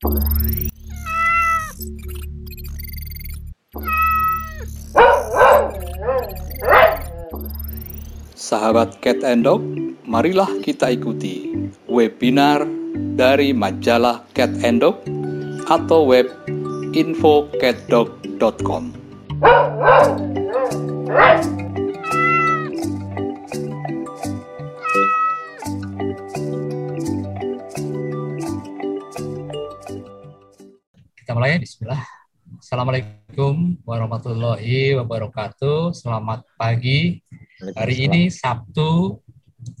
[0.00, 0.16] Sahabat
[9.04, 9.60] Cat and Dog,
[10.08, 11.52] marilah kita ikuti
[11.84, 12.64] webinar
[13.12, 15.04] dari majalah Cat and Dog
[15.68, 16.32] atau web
[16.96, 18.96] infocatdog.com.
[31.40, 32.04] mulai, bismillah.
[32.60, 35.96] Assalamualaikum warahmatullahi wabarakatuh.
[35.96, 37.24] Selamat pagi.
[37.72, 39.16] Hari ini Sabtu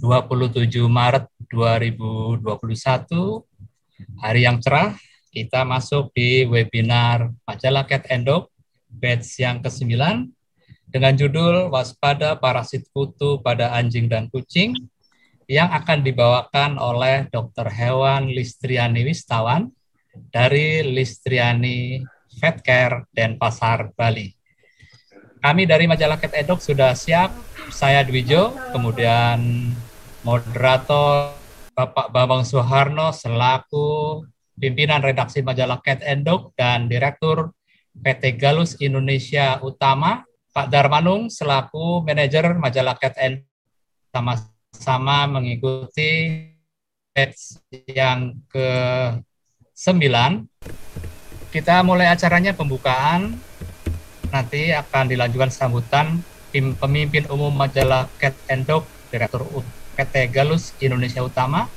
[0.00, 3.44] 27 Maret 2021.
[4.24, 4.96] Hari yang cerah.
[5.28, 8.48] Kita masuk di webinar Majalah Cat and Dog
[8.88, 10.00] batch yang ke-9
[10.88, 14.80] dengan judul Waspada Parasit Kutu pada Anjing dan Kucing
[15.44, 17.68] yang akan dibawakan oleh Dr.
[17.68, 19.68] Hewan Listriani Wistawan
[20.14, 22.02] dari Listriani
[22.40, 24.30] Vet Care Denpasar, Bali.
[25.40, 27.32] Kami dari majalah Cat Edok sudah siap.
[27.72, 29.72] Saya Dwijo, kemudian
[30.20, 31.32] moderator
[31.72, 34.20] Bapak Bambang Soeharno selaku
[34.58, 37.56] pimpinan redaksi majalah Cat Edok dan Direktur
[37.96, 40.22] PT Galus Indonesia Utama,
[40.52, 43.48] Pak Darmanung selaku manajer majalah Cat Edok
[44.10, 46.42] sama-sama mengikuti
[47.86, 48.68] yang ke
[49.80, 49.96] 9
[51.56, 53.40] kita mulai acaranya pembukaan.
[54.28, 56.20] Nanti akan dilanjutkan sambutan
[56.52, 59.40] tim pemimpin umum majalah Cat and Dog Direktur
[59.96, 61.72] PT Galus Indonesia Utama.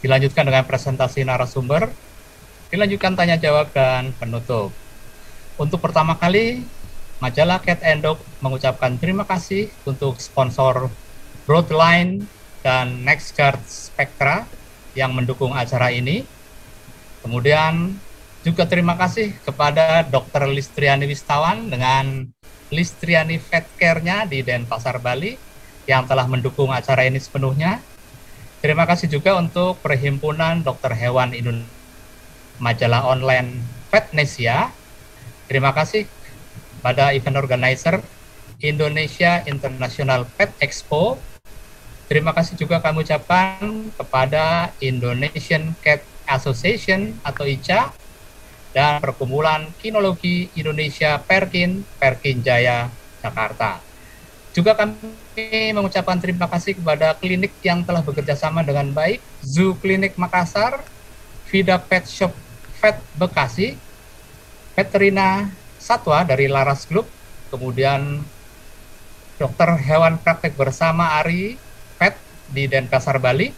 [0.00, 1.92] Dilanjutkan dengan presentasi narasumber.
[2.72, 4.72] Dilanjutkan tanya jawab dan penutup.
[5.60, 6.64] Untuk pertama kali
[7.20, 10.88] majalah Cat and Dog mengucapkan terima kasih untuk sponsor
[11.44, 12.24] Broadline
[12.64, 14.48] dan NextGuard Spectra
[14.96, 16.24] yang mendukung acara ini
[17.24, 17.96] Kemudian
[18.44, 20.44] juga terima kasih kepada Dr.
[20.52, 22.28] Listriani Wistawan dengan
[22.68, 25.40] Listriani Vet Care-nya di Denpasar, Bali
[25.88, 27.80] yang telah mendukung acara ini sepenuhnya.
[28.60, 31.82] Terima kasih juga untuk Perhimpunan Dokter Hewan Indonesia
[32.58, 34.70] majalah online Vetnesia.
[35.50, 36.06] Terima kasih
[36.80, 38.00] pada event organizer
[38.62, 41.18] Indonesia International Pet Expo.
[42.06, 47.92] Terima kasih juga kami ucapkan kepada Indonesian Cat Association atau ICA
[48.74, 52.90] dan Perkumpulan Kinologi Indonesia Perkin, Perkin Jaya,
[53.22, 53.78] Jakarta.
[54.54, 60.14] Juga kami mengucapkan terima kasih kepada klinik yang telah bekerja sama dengan baik, Zoo Klinik
[60.14, 60.82] Makassar,
[61.50, 62.30] Vida Pet Shop
[62.78, 63.74] Vet Bekasi,
[64.78, 67.10] Veterina Satwa dari Laras Group,
[67.50, 68.22] kemudian
[69.38, 71.58] Dokter Hewan Praktek Bersama Ari
[71.98, 72.14] Pet
[72.50, 73.50] di Denpasar, Bali,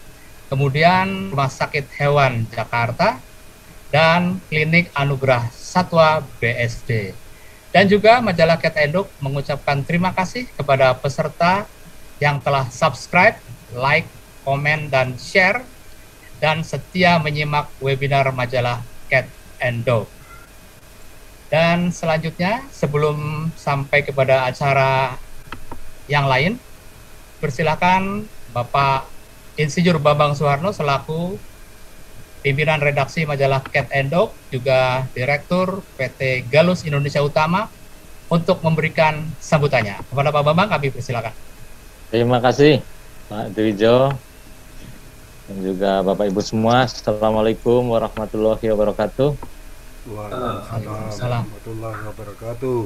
[0.46, 3.18] kemudian Rumah Sakit Hewan Jakarta,
[3.90, 7.14] dan Klinik Anugerah Satwa BSD.
[7.70, 11.68] Dan juga majalah Cat Endok mengucapkan terima kasih kepada peserta
[12.22, 13.36] yang telah subscribe,
[13.76, 14.08] like,
[14.46, 15.60] komen, dan share,
[16.40, 18.80] dan setia menyimak webinar majalah
[19.12, 19.28] Cat
[19.60, 20.08] Endok.
[21.46, 25.14] Dan selanjutnya, sebelum sampai kepada acara
[26.10, 26.58] yang lain,
[27.38, 29.15] persilakan Bapak
[29.56, 31.40] Insinyur Bambang Soeharno selaku
[32.44, 37.64] pimpinan redaksi majalah Cat Endok, juga Direktur PT Galus Indonesia Utama
[38.28, 39.96] untuk memberikan sambutannya.
[40.12, 41.32] Kepada Pak Bambang kami persilakan.
[42.12, 42.84] Terima kasih
[43.32, 44.12] Pak Dwijo
[45.48, 46.84] dan juga Bapak Ibu semua.
[46.84, 49.30] Assalamualaikum warahmatullahi wabarakatuh.
[50.06, 52.78] Waalaikumsalam warahmatullahi wabarakatuh.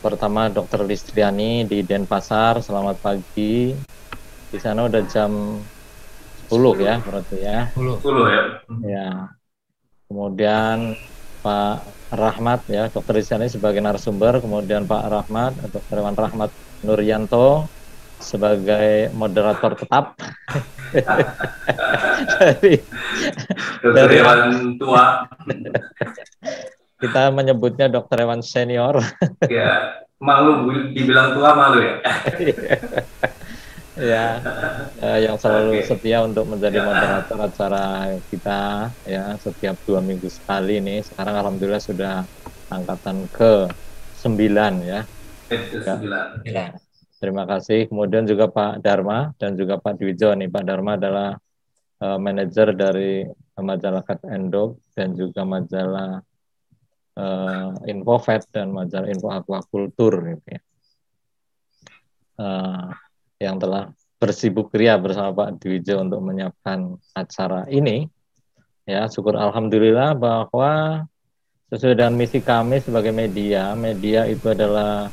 [0.00, 0.88] Pertama Dr.
[0.88, 3.76] Listriani di Denpasar, selamat pagi.
[4.48, 5.60] Di sana udah jam
[6.50, 7.58] 10 ya berarti ya.
[7.78, 8.02] 10.
[8.02, 8.42] 10 ya.
[8.82, 9.08] Ya.
[10.10, 10.98] Kemudian
[11.40, 16.02] Pak Rahmat ya, Dokter Isyani sebagai narasumber, kemudian Pak Rahmat, Dr.
[16.02, 16.50] Iwan Rahmat
[16.82, 17.70] Nuryanto
[18.18, 20.18] sebagai moderator tetap
[22.36, 22.76] dari
[23.80, 24.40] Dokter Hewan
[24.76, 25.24] tua.
[27.00, 29.00] kita menyebutnya Dokter Hewan senior.
[29.48, 31.94] ya, malu dibilang tua malu ya.
[34.00, 34.40] ya
[35.00, 35.86] eh, yang selalu Oke.
[35.92, 36.84] setia untuk menjadi Ya.
[36.84, 37.84] moderator acara
[38.32, 38.60] kita
[39.04, 42.14] ya setiap dua minggu sekali nih sekarang alhamdulillah sudah
[42.72, 43.68] angkatan ke
[44.16, 45.00] 9 ya
[45.50, 45.94] Itu Ya.
[45.98, 46.26] sembilan.
[46.40, 46.64] Bila.
[47.20, 51.30] terima kasih kemudian juga Pak Dharma dan juga Pak Dwijo nih Pak Dharma adalah
[52.00, 53.28] eh, manajer dari
[53.60, 56.24] majalah Cat and Dog dan juga majalah
[57.20, 60.60] eh, Info Vet dan majalah Info Aquacultur gitu ya.
[62.40, 62.88] Eh,
[63.40, 63.88] yang telah
[64.20, 68.04] bersibuk ria bersama Pak Dwijo untuk menyiapkan acara ini.
[68.84, 71.02] Ya, syukur alhamdulillah bahwa
[71.72, 75.08] sesuai dengan misi kami sebagai media, media itu adalah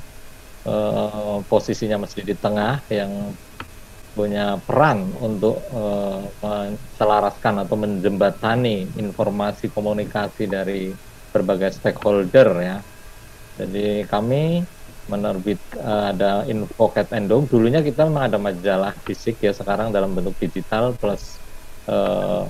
[0.68, 3.32] uh, posisinya masih di tengah yang
[4.12, 10.92] punya peran untuk uh, menselaraskan atau menjembatani informasi komunikasi dari
[11.30, 12.78] berbagai stakeholder ya.
[13.62, 14.66] Jadi kami
[15.08, 16.44] menerbit uh, ada
[16.94, 21.40] cat endong dulunya kita memang ada majalah fisik ya sekarang dalam bentuk digital plus
[21.88, 22.44] uh,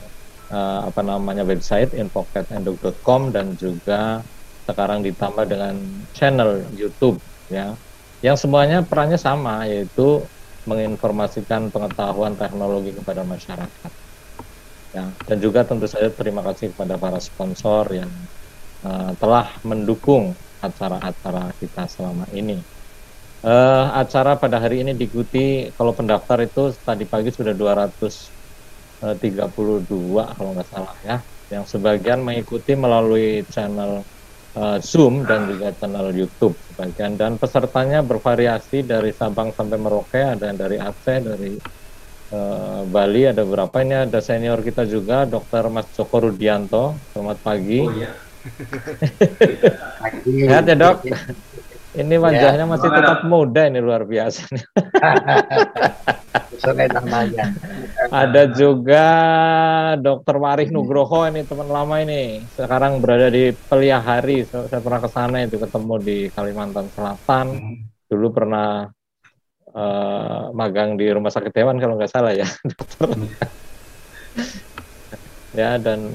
[0.49, 4.21] uh, apa namanya website infocatendog.com dan juga
[4.67, 5.77] sekarang ditambah dengan
[6.11, 7.77] channel YouTube ya
[8.25, 10.25] yang semuanya perannya sama yaitu
[10.67, 13.91] menginformasikan pengetahuan teknologi kepada masyarakat.
[14.91, 18.11] Ya, dan juga tentu saja terima kasih kepada para sponsor yang
[18.83, 22.57] uh, telah mendukung acara-acara kita selama ini.
[23.45, 30.49] Uh, acara pada hari ini diikuti kalau pendaftar itu tadi pagi sudah 232 eh, kalau
[30.57, 31.21] nggak salah ya,
[31.53, 34.01] yang sebagian mengikuti melalui channel
[34.57, 40.49] uh, Zoom dan juga channel YouTube sebagian dan pesertanya bervariasi dari Sabang sampai Merauke ada
[40.49, 41.53] yang dari Aceh dari
[42.33, 45.69] uh, Bali ada berapa ini ada senior kita juga Dr.
[45.69, 48.26] Mas Joko Rudianto selamat pagi oh, iya.
[50.27, 50.97] Lihat ya dok
[51.97, 54.45] ini wajahnya ya, masih tetap muda ini luar biasa
[58.11, 59.05] Ada juga
[60.01, 62.43] Dokter Warih Nugroho ini teman lama ini.
[62.49, 64.41] Sekarang berada di Peliahari.
[64.43, 67.45] Saya pernah ke sana itu ketemu di Kalimantan Selatan.
[67.53, 67.77] Hmm.
[68.09, 68.89] Dulu pernah
[69.73, 73.09] uh, magang di rumah sakit hewan kalau nggak salah ya, dokter.
[75.57, 76.13] ya dan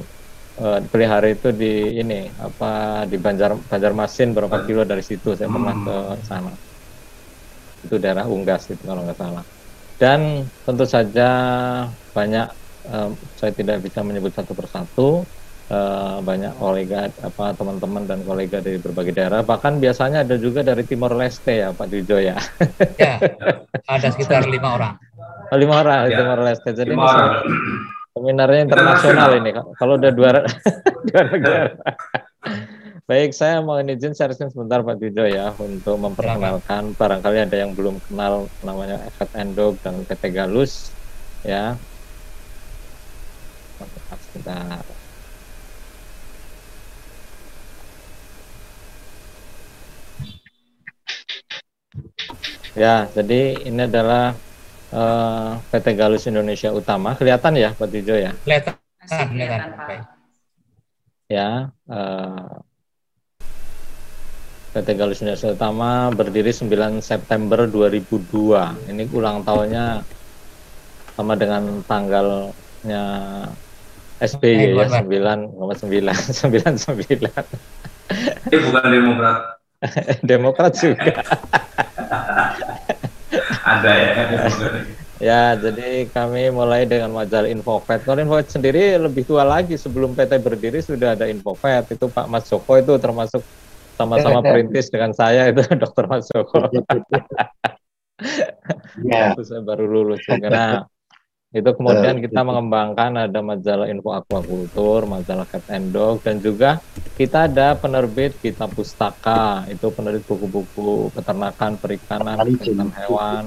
[0.60, 5.32] uh, Pelihara itu di ini apa di Banjar Banjarmasin berapa kilo dari situ.
[5.32, 5.96] Saya pernah ke
[6.26, 6.52] sana.
[7.82, 9.44] Itu daerah Unggas itu kalau nggak salah.
[9.96, 11.28] Dan tentu saja
[12.10, 12.46] banyak
[12.90, 15.08] uh, saya tidak bisa menyebut satu persatu
[15.70, 19.40] uh, banyak kolega apa teman-teman dan kolega dari berbagai daerah.
[19.46, 22.37] Bahkan biasanya ada juga dari Timor Leste ya Pak Dijo ya.
[22.98, 23.16] Ya
[23.87, 24.94] ada sekitar lima orang.
[25.52, 26.19] Oh, lima orang ya.
[26.22, 26.70] Timor Leste.
[26.75, 27.06] Jadi ini
[28.12, 30.30] seminarnya internasional ini kalau udah dua
[31.08, 31.72] dua negara
[33.02, 37.98] Baik, saya mau izin sharing sebentar Pak Dijo ya untuk memperkenalkan barangkali ada yang belum
[37.98, 40.94] kenal namanya Efek Endog dan PT Galus
[41.42, 41.82] ya.
[44.22, 44.86] Sebentar.
[52.78, 54.38] Ya, jadi ini adalah
[54.92, 57.16] uh, eh, PT Galus Indonesia Utama.
[57.16, 58.32] Kelihatan ya Pak Dijo ya?
[58.44, 58.74] Kelihatan.
[59.08, 60.00] Kelihatan.
[61.32, 62.60] Ya, uh,
[64.72, 68.88] PT Galus Indonesia Utama berdiri 9 September 2002.
[68.92, 70.04] Ini ulang tahunnya
[71.12, 73.04] sama dengan tanggalnya
[74.22, 77.26] SBY ya 9,9 99.
[78.52, 79.38] Ini bukan Demokrat.
[80.30, 81.20] Demokrat juga.
[83.62, 84.10] Ada ya.
[85.28, 88.02] ya, jadi kami mulai dengan majalah Infofet.
[88.02, 91.86] Kalau Infofet sendiri lebih tua lagi sebelum PT berdiri sudah ada Infofet.
[91.94, 93.42] Itu Pak Mas Joko itu termasuk
[93.94, 96.66] sama-sama perintis dengan saya itu Dokter Mas Joko.
[99.06, 99.30] ya.
[99.34, 100.82] Itu saya baru lulus karena
[101.52, 106.81] itu kemudian kita mengembangkan ada majalah info aquakultur, majalah cat and dog dan juga
[107.12, 109.69] kita ada penerbit kita pustaka.
[109.69, 113.44] Itu penerbit buku-buku peternakan, perikanan, kesehatan hewan.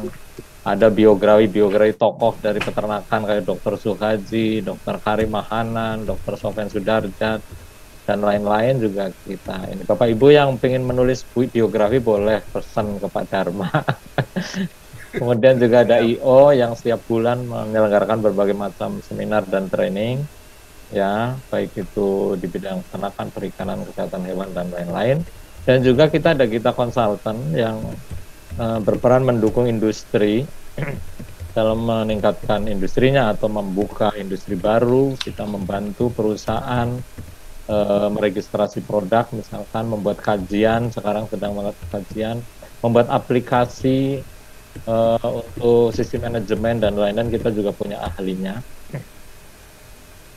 [0.62, 7.42] Ada biografi biografi tokoh dari peternakan kayak Dokter Suhaji, Dokter Karim Mahanan, Dokter Sofian Sudarjat,
[8.06, 9.66] dan lain-lain juga kita.
[9.74, 13.70] Ini Bapak Ibu yang ingin menulis biografi boleh pesan ke Pak Dharma
[15.16, 20.22] kemudian juga ada IO yang setiap bulan menyelenggarakan berbagai macam seminar dan training
[20.94, 25.18] ya baik itu di bidang peternakan perikanan kesehatan hewan dan lain-lain.
[25.66, 27.82] Dan juga kita ada kita konsultan yang
[28.62, 30.46] uh, berperan mendukung industri
[31.58, 37.02] dalam meningkatkan industrinya atau membuka industri baru kita membantu perusahaan
[37.66, 42.38] uh, meregistrasi produk, misalkan membuat kajian, sekarang sedang melakukan kajian,
[42.86, 44.22] membuat aplikasi
[44.84, 48.60] uh, untuk sistem manajemen dan lain-lain kita juga punya ahlinya.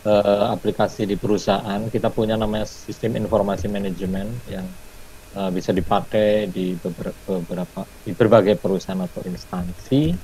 [0.07, 4.65] Uh, aplikasi di perusahaan kita punya namanya sistem informasi manajemen yang
[5.35, 10.15] uh, bisa dipakai di beberapa, beberapa di berbagai perusahaan atau instansi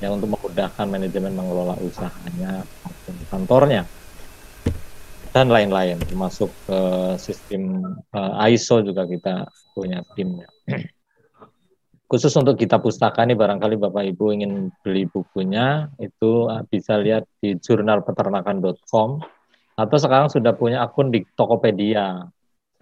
[0.00, 3.84] yang untuk memudahkan manajemen mengelola usahanya maupun kantornya
[5.30, 10.50] dan lain-lain termasuk uh, sistem uh, ISO juga kita punya timnya.
[12.10, 17.22] Khusus untuk kita pustaka nih barangkali Bapak Ibu ingin beli bukunya itu uh, bisa lihat
[17.38, 19.22] di jurnalpeternakan.com
[19.78, 22.26] atau sekarang sudah punya akun di Tokopedia.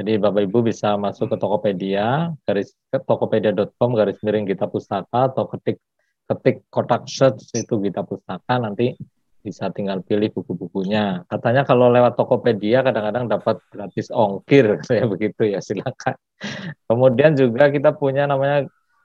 [0.00, 5.44] Jadi Bapak Ibu bisa masuk ke Tokopedia, garis ke tokopedia.com garis miring Gita Pustaka atau
[5.52, 5.76] ketik
[6.24, 8.96] ketik kotak search itu Gita Pustaka nanti
[9.44, 11.28] bisa tinggal pilih buku-bukunya.
[11.28, 16.16] Katanya kalau lewat Tokopedia kadang-kadang dapat gratis ongkir saya begitu ya silakan.
[16.88, 18.64] Kemudian juga kita punya namanya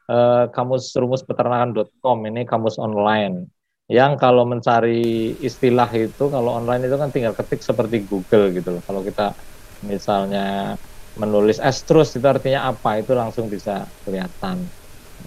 [0.10, 3.48] eh, kamus rumus peternakan.com ini kamus online.
[3.91, 8.83] Yang kalau mencari istilah itu kalau online itu kan tinggal ketik seperti Google gitu loh.
[8.88, 9.36] Kalau kita
[9.83, 10.79] misalnya
[11.19, 14.65] menulis estrus itu artinya apa itu langsung bisa kelihatan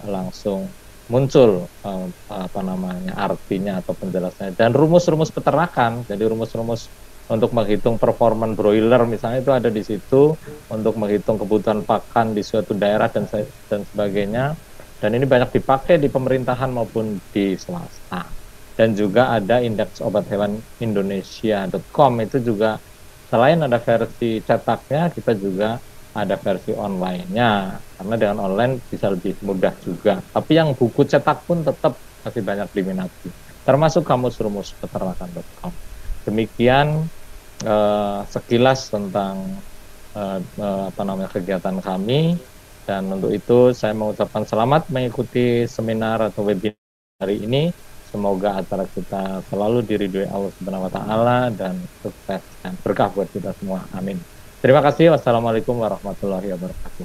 [0.02, 0.75] langsung
[1.06, 4.59] muncul uh, apa namanya artinya atau penjelasannya.
[4.59, 6.90] Dan rumus-rumus peternakan jadi rumus-rumus
[7.26, 10.38] untuk menghitung performa broiler misalnya itu ada di situ
[10.71, 13.26] untuk menghitung kebutuhan pakan di suatu daerah dan
[13.66, 14.54] dan sebagainya
[15.07, 18.27] dan ini banyak dipakai di pemerintahan maupun di swasta.
[18.75, 22.75] Dan juga ada indeks obat hewan Indonesia.com itu juga
[23.31, 25.79] selain ada versi cetaknya kita juga
[26.11, 27.79] ada versi online-nya.
[27.95, 30.19] Karena dengan online bisa lebih mudah juga.
[30.19, 33.31] Tapi yang buku cetak pun tetap masih banyak diminati.
[33.63, 35.71] Termasuk kamus rumus peternakan.com
[36.27, 37.07] demikian
[37.63, 39.63] eh, sekilas tentang
[40.19, 42.43] eh, eh, apa namanya kegiatan kami
[42.87, 46.78] dan untuk itu saya mengucapkan selamat mengikuti seminar atau webinar
[47.19, 47.75] hari ini
[48.16, 53.50] Semoga acara kita selalu diridhoi Allah Subhanahu wa taala dan sukses dan berkah buat kita
[53.59, 53.85] semua.
[53.93, 54.16] Amin.
[54.64, 55.11] Terima kasih.
[55.12, 57.05] Wassalamualaikum warahmatullahi wabarakatuh.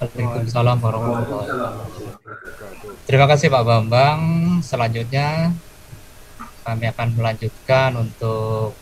[0.00, 3.02] Waalaikumsalam warahmatullahi wabarakatuh.
[3.04, 4.20] Terima kasih Pak Bambang.
[4.62, 5.52] Selanjutnya
[6.64, 8.72] kami akan melanjutkan untuk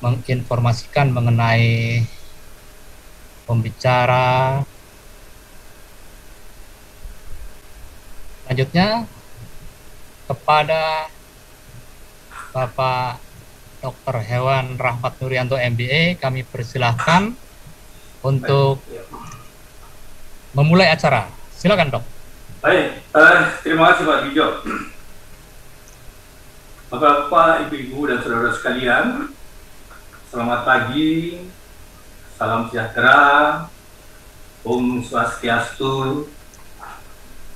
[0.00, 2.00] menginformasikan mengenai
[3.44, 4.60] pembicara
[8.44, 9.08] Selanjutnya
[10.28, 11.08] kepada
[12.52, 13.16] Bapak
[13.80, 14.16] Dr.
[14.20, 17.32] Hewan Rahmat Nurianto MBA kami persilahkan
[18.20, 18.84] untuk
[20.52, 21.32] memulai acara.
[21.56, 22.04] Silakan dok.
[22.60, 24.46] Baik, uh, terima kasih Pak Gijo.
[26.94, 29.34] Bapak, Ibu-Ibu, dan Saudara sekalian,
[30.30, 31.42] selamat pagi,
[32.34, 33.18] salam sejahtera,
[34.66, 36.26] Om Swastiastu,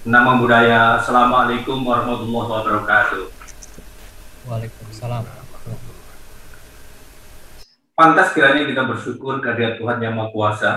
[0.09, 3.25] Nama budaya Assalamualaikum warahmatullahi wabarakatuh.
[4.47, 5.27] Waalaikumsalam.
[7.99, 10.73] Pantas kiranya kita bersyukur kehadirat Tuhan Yang Maha Kuasa.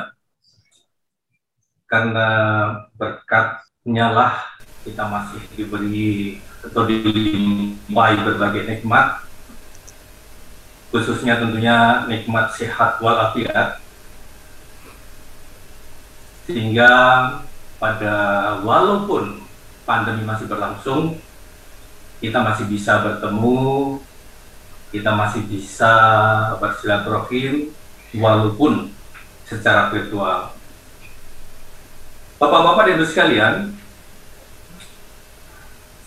[1.85, 2.27] Karena
[2.97, 4.33] berkatnya lah
[4.83, 9.21] kita masih diberi atau dilimpahi berbagai nikmat.
[10.89, 13.80] Khususnya tentunya nikmat sehat walafiat.
[16.51, 16.91] Sehingga
[17.79, 18.15] pada
[18.61, 19.41] walaupun
[19.87, 21.17] pandemi masih berlangsung,
[22.21, 23.97] kita masih bisa bertemu,
[24.91, 25.93] kita masih bisa
[26.59, 27.71] bersilaturahim
[28.13, 28.91] walaupun
[29.47, 30.53] secara virtual.
[32.37, 33.55] Bapak-bapak dan ibu sekalian,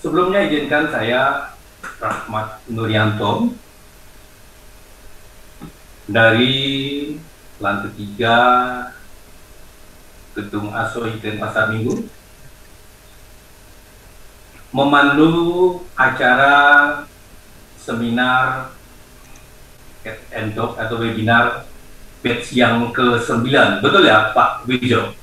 [0.05, 1.53] sebelumnya izinkan saya
[1.99, 3.55] Rahmat Nuryanto
[6.05, 6.55] dari
[7.63, 8.39] lantai tiga
[10.35, 12.11] Gedung ASOI dan Pasar Minggu
[14.75, 15.31] memandu
[15.95, 16.55] acara
[17.79, 18.75] seminar
[20.03, 21.63] Cat and Dog atau webinar
[22.27, 23.47] batch yang ke-9.
[23.79, 25.15] Betul ya Pak Wijo?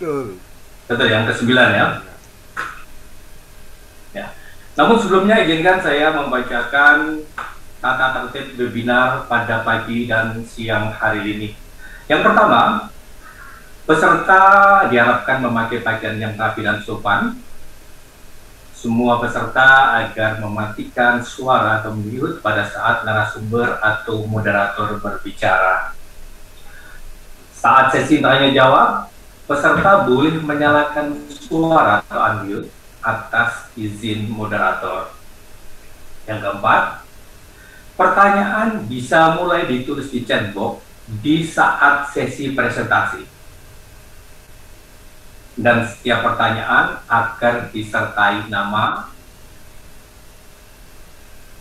[0.00, 0.40] Betul.
[0.88, 1.86] Betul yang ke-9 ya?
[4.16, 4.26] Ya.
[4.74, 7.20] Namun sebelumnya izinkan saya membacakan
[7.82, 11.48] tata tertib webinar pada pagi dan siang hari ini.
[12.06, 12.88] Yang pertama,
[13.92, 17.36] Peserta diharapkan memakai pakaian yang rapi dan sopan.
[18.72, 25.92] Semua peserta agar mematikan suara atau mute pada saat narasumber atau moderator berbicara.
[27.52, 29.12] Saat sesi tanya jawab,
[29.44, 32.72] peserta boleh menyalakan suara atau unmute
[33.04, 35.12] atas izin moderator.
[36.24, 37.04] Yang keempat,
[38.00, 40.80] pertanyaan bisa mulai ditulis di chatbox
[41.20, 43.41] di saat sesi presentasi
[45.56, 49.12] dan setiap pertanyaan agar disertai nama.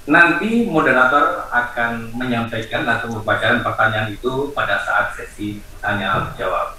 [0.08, 6.76] Nanti moderator akan menyampaikan atau membacakan pertanyaan itu pada saat sesi tanya jawab.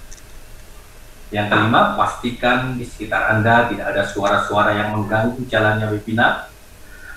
[1.33, 6.53] Yang kelima, pastikan di sekitar Anda tidak ada suara-suara yang mengganggu jalannya webinar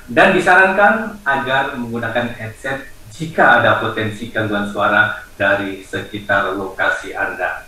[0.09, 7.66] dan disarankan agar menggunakan headset jika ada potensi gangguan suara dari sekitar lokasi Anda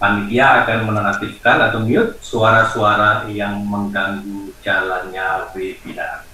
[0.00, 6.24] panitia akan menonaktifkan atau mute suara-suara yang mengganggu jalannya webinar.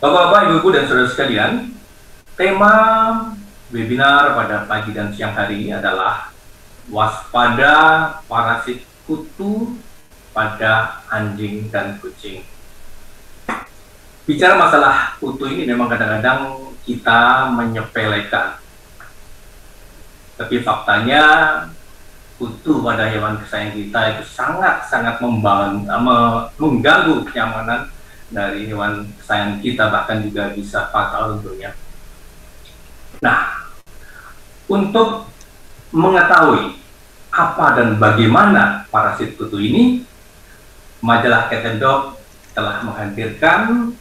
[0.00, 1.52] Bapak-bapak, ibu-ibu dan saudara sekalian,
[2.34, 2.74] tema
[3.68, 6.32] webinar pada pagi dan siang hari ini adalah
[6.88, 7.76] waspada
[8.24, 9.76] parasit kutu
[10.32, 12.42] pada anjing dan kucing.
[14.24, 18.61] Bicara masalah kutu ini memang kadang-kadang kita menyepelekan.
[20.42, 21.22] Tapi faktanya
[22.34, 25.86] kutu pada hewan kesayangan kita itu sangat-sangat membangun,
[26.58, 27.86] mengganggu kenyamanan
[28.34, 31.70] dari hewan kesayangan kita bahkan juga bisa fatal tentunya.
[33.22, 33.70] Nah,
[34.66, 35.30] untuk
[35.94, 36.74] mengetahui
[37.30, 40.02] apa dan bagaimana parasit kutu ini,
[40.98, 41.78] majalah Cat
[42.50, 43.94] telah menghadirkan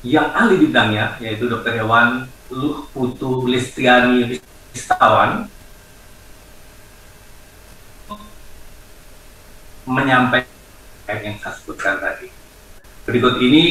[0.00, 4.38] yang ahli bidangnya, yaitu dokter hewan Luh Putu Listriani
[4.76, 5.48] Ristawan,
[9.88, 12.28] menyampaikan yang saya sebutkan tadi.
[13.08, 13.64] Berikut ini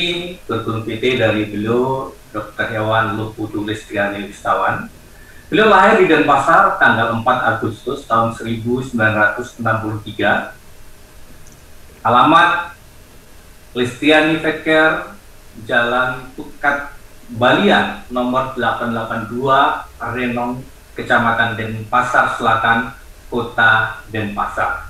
[0.49, 2.73] kurikulum PT dari beliau Dr.
[2.73, 4.89] Hewan Luputu Listriani Listawan.
[5.45, 9.61] Beliau lahir di Denpasar tanggal 4 Agustus tahun 1963.
[12.01, 12.73] Alamat
[13.77, 15.13] Listiani Feker,
[15.69, 16.97] Jalan Tukat
[17.29, 22.95] Balian, nomor 882, Renong, Kecamatan Denpasar Selatan,
[23.27, 24.87] Kota Denpasar.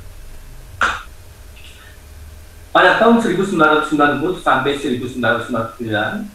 [2.69, 3.95] Pada tahun 1990
[4.43, 6.29] sampai 1999,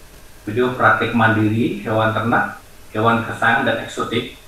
[0.48, 2.58] beliau praktik mandiri hewan ternak,
[2.90, 4.40] hewan kesayangan dan eksotik.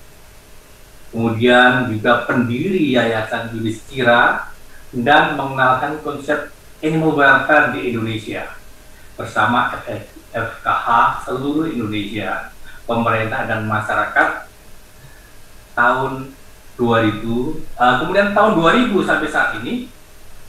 [1.13, 4.49] Kemudian juga pendiri Yayasan Yudhistira
[4.97, 6.51] dan mengenalkan konsep
[6.81, 8.57] animal welfare di Indonesia
[9.15, 9.77] bersama
[10.33, 10.89] FKH
[11.29, 12.51] seluruh Indonesia,
[12.89, 14.52] pemerintah dan masyarakat
[15.73, 16.33] tahun
[16.77, 19.93] 2000, uh, kemudian tahun 2000 sampai saat ini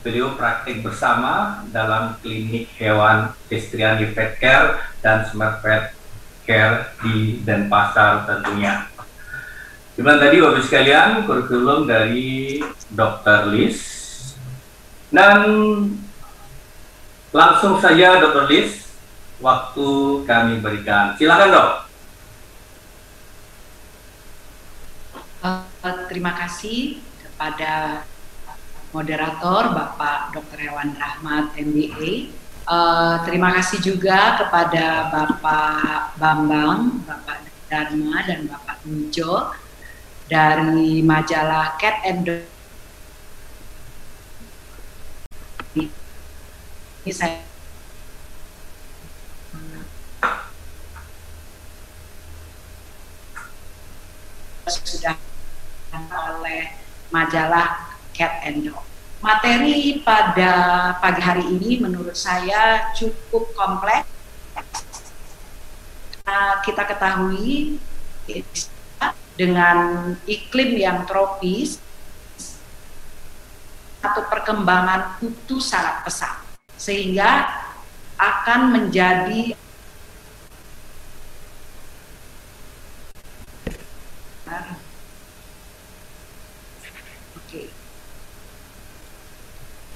[0.04, 5.96] beliau praktik bersama dalam klinik hewan Destriani Pet Care dan Smart Pet
[6.44, 8.84] Care di Denpasar tentunya.
[9.96, 12.60] Cuman tadi Bapak sekalian kurikulum dari
[12.92, 13.48] Dr.
[13.48, 13.80] Lis
[15.08, 15.40] dan
[17.32, 18.44] langsung saja Dr.
[18.50, 18.84] Lis
[19.40, 19.88] waktu
[20.28, 21.16] kami berikan.
[21.16, 21.70] Silakan dok.
[25.44, 25.73] Uh,
[26.08, 28.04] terima kasih kepada
[28.88, 30.58] moderator Bapak Dr.
[30.64, 32.32] Hewan Rahmat MBA.
[32.64, 39.52] Uh, eh, terima kasih juga kepada Bapak Bambang, Bapak Dharma dan Bapak Ujo
[40.24, 42.48] dari majalah Cat and Dog.
[47.04, 47.44] Ini saya
[54.64, 55.23] sudah
[56.10, 56.72] oleh
[57.10, 58.82] majalah cat and dog.
[59.24, 60.52] Materi pada
[61.00, 64.10] pagi hari ini menurut saya cukup kompleks.
[66.64, 67.76] kita ketahui
[69.36, 71.76] dengan iklim yang tropis
[74.00, 76.34] atau perkembangan kutu sangat pesat
[76.80, 77.48] sehingga
[78.20, 79.56] akan menjadi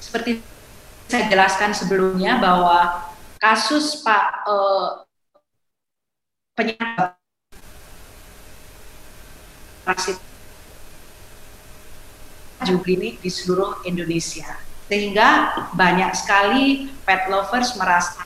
[0.09, 0.41] seperti
[1.05, 3.05] saya jelaskan sebelumnya bahwa
[3.37, 4.89] kasus Pak eh,
[6.57, 6.97] penyakit
[12.65, 14.49] juga ini di seluruh Indonesia.
[14.89, 18.25] Sehingga banyak sekali pet lovers merasa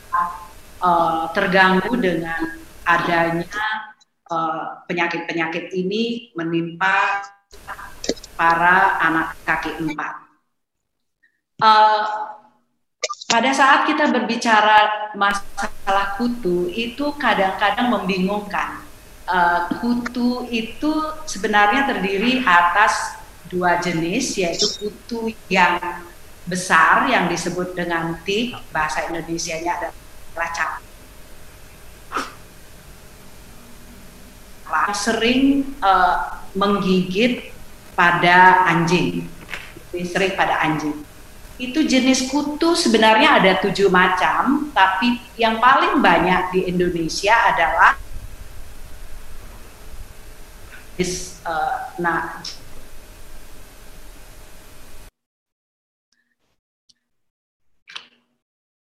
[0.80, 2.40] uh, terganggu dengan
[2.88, 3.44] adanya
[4.32, 7.28] eh, penyakit-penyakit uh, ini menimpa
[8.40, 10.23] para anak kaki empat
[11.64, 12.04] uh,
[13.32, 18.84] pada saat kita berbicara masalah kutu itu kadang-kadang membingungkan.
[19.24, 20.92] Uh, kutu itu
[21.24, 23.16] sebenarnya terdiri atas
[23.48, 25.80] dua jenis yaitu kutu yang
[26.44, 30.72] besar yang disebut dengan tik bahasa Indonesia-nya adalah cap
[34.92, 37.56] sering uh, menggigit
[37.96, 39.24] pada anjing.
[39.94, 40.98] Sering pada anjing
[41.62, 47.94] itu jenis kutu sebenarnya ada tujuh macam, tapi yang paling banyak di Indonesia adalah
[51.46, 52.42] uh, nah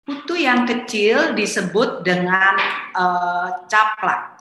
[0.07, 2.55] kutu yang kecil disebut dengan
[2.94, 4.38] uh, caplak.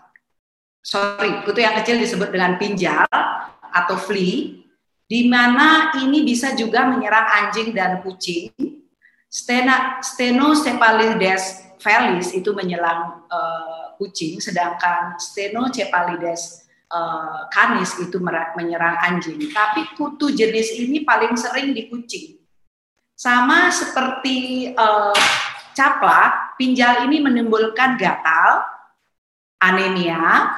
[0.81, 3.05] Sorry, kutu yang kecil disebut dengan pinjal
[3.71, 4.61] atau flea
[5.11, 8.55] di mana ini bisa juga menyerang anjing dan kucing.
[9.27, 18.23] Stena, Stenocephalides felis itu menyelang uh, kucing, sedangkan Stenocephalides uh, canis itu
[18.55, 19.51] menyerang anjing.
[19.51, 22.39] Tapi kutu jenis ini paling sering di kucing.
[23.11, 25.15] Sama seperti uh,
[25.75, 28.63] caplak, pinjal ini menimbulkan gatal,
[29.59, 30.55] anemia,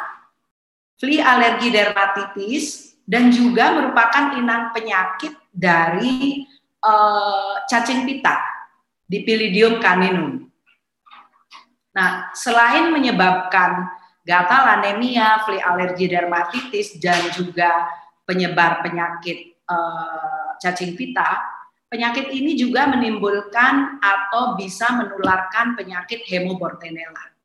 [1.01, 6.47] flea alergi dermatitis, dan juga merupakan inang penyakit dari
[6.83, 8.39] uh, cacing pita,
[9.03, 10.47] Dipilidium caninum.
[11.93, 13.85] Nah, selain menyebabkan
[14.25, 17.85] gatal, anemia, flea alergi dermatitis, dan juga
[18.25, 21.37] penyebar penyakit uh, cacing pita,
[21.91, 27.35] penyakit ini juga menimbulkan atau bisa menularkan penyakit hemobortenella.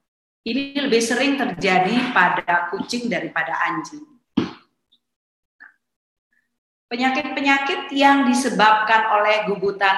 [0.49, 4.17] Ini lebih sering terjadi pada kucing daripada anjing.
[6.88, 9.92] Penyakit-penyakit yang disebabkan oleh gugutan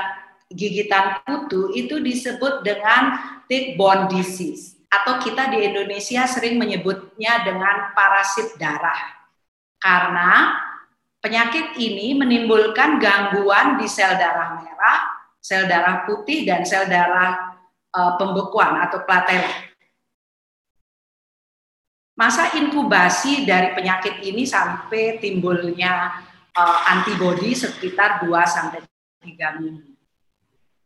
[0.51, 3.15] gigitan kutu itu disebut dengan
[3.47, 8.99] tick-borne disease atau kita di Indonesia sering menyebutnya dengan parasit darah.
[9.79, 10.59] Karena
[11.23, 14.99] penyakit ini menimbulkan gangguan di sel darah merah,
[15.39, 17.55] sel darah putih dan sel darah
[17.87, 19.71] e, pembekuan atau platelet.
[22.19, 28.81] Masa inkubasi dari penyakit ini sampai timbulnya uh, antibodi sekitar 2 sampai
[29.23, 29.91] 3 minggu.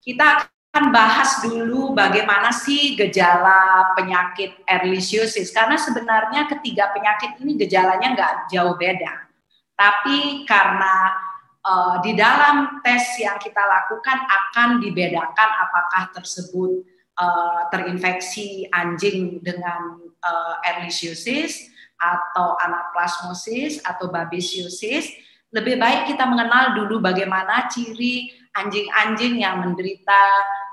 [0.04, 8.08] Kita akan bahas dulu bagaimana sih gejala penyakit erlisiosis karena sebenarnya ketiga penyakit ini gejalanya
[8.12, 9.30] nggak jauh beda.
[9.78, 11.14] Tapi karena
[11.62, 16.82] uh, di dalam tes yang kita lakukan akan dibedakan apakah tersebut
[17.18, 25.08] uh, terinfeksi anjing dengan uh, erlisiosis atau anaplasmosis atau babesiosis,
[25.54, 28.26] lebih baik kita mengenal dulu bagaimana ciri
[28.58, 30.22] anjing-anjing yang menderita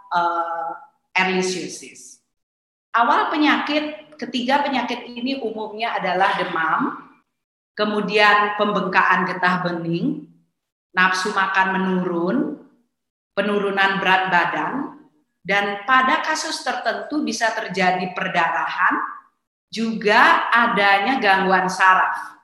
[0.10, 0.74] uh.
[2.91, 7.04] Awal penyakit, ketiga penyakit ini umumnya adalah demam,
[7.76, 10.32] kemudian pembengkakan getah bening,
[10.96, 12.38] nafsu makan menurun,
[13.36, 14.74] penurunan berat badan,
[15.44, 19.04] dan pada kasus tertentu bisa terjadi perdarahan,
[19.67, 22.41] juga adanya gangguan saraf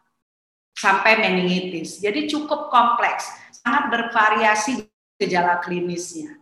[0.78, 1.98] sampai meningitis.
[1.98, 3.26] Jadi cukup kompleks,
[3.66, 4.86] sangat bervariasi
[5.18, 6.38] gejala klinisnya.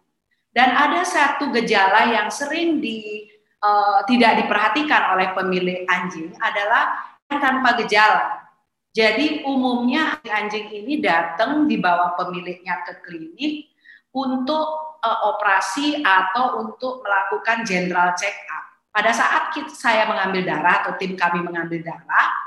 [0.52, 3.28] Dan ada satu gejala yang sering di
[3.64, 8.44] uh, tidak diperhatikan oleh pemilik anjing adalah tanpa gejala.
[8.96, 13.68] Jadi umumnya anjing ini datang dibawa pemiliknya ke klinik
[14.16, 18.64] untuk uh, operasi atau untuk melakukan general check up.
[18.96, 22.45] Pada saat saya mengambil darah atau tim kami mengambil darah,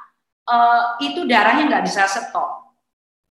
[0.48, 2.72] uh, itu darahnya nggak bisa stop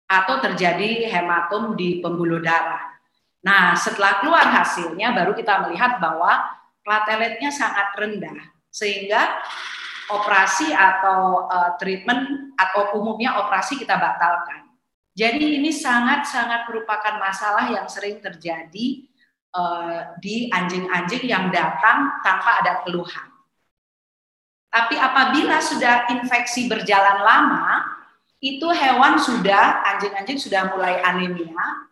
[0.09, 2.91] atau terjadi hematom di pembuluh darah.
[3.43, 6.43] Nah, setelah keluar hasilnya baru kita melihat bahwa
[6.83, 8.39] plateletnya sangat rendah
[8.73, 9.41] sehingga
[10.11, 14.67] operasi atau uh, treatment atau umumnya operasi kita batalkan.
[15.13, 19.05] Jadi ini sangat-sangat merupakan masalah yang sering terjadi
[19.53, 23.32] uh, di anjing-anjing yang datang tanpa ada keluhan.
[24.73, 27.85] Tapi apabila sudah infeksi berjalan lama,
[28.41, 31.85] itu hewan sudah, anjing-anjing sudah mulai anemia,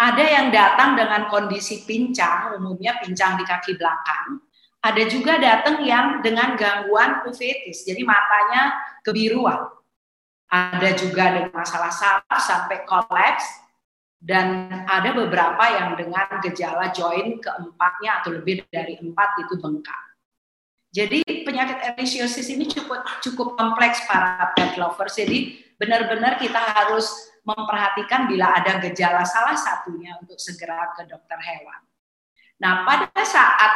[0.00, 4.40] ada yang datang dengan kondisi pincang, umumnya pincang di kaki belakang.
[4.80, 9.76] Ada juga datang yang dengan gangguan uveitis, jadi matanya kebiruan.
[10.48, 13.66] Ada juga dengan masalah saraf sampai kolaps,
[14.16, 20.05] dan ada beberapa yang dengan gejala joint keempatnya atau lebih dari empat itu bengkak.
[20.96, 25.12] Jadi penyakit erlisiosis ini cukup cukup kompleks para pet lovers.
[25.12, 31.80] Jadi benar-benar kita harus memperhatikan bila ada gejala salah satunya untuk segera ke dokter hewan.
[32.56, 33.72] Nah, pada saat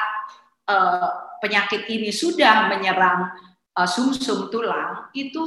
[0.64, 1.08] uh,
[1.44, 3.28] penyakit ini sudah menyerang
[3.76, 5.44] uh, sumsum tulang, itu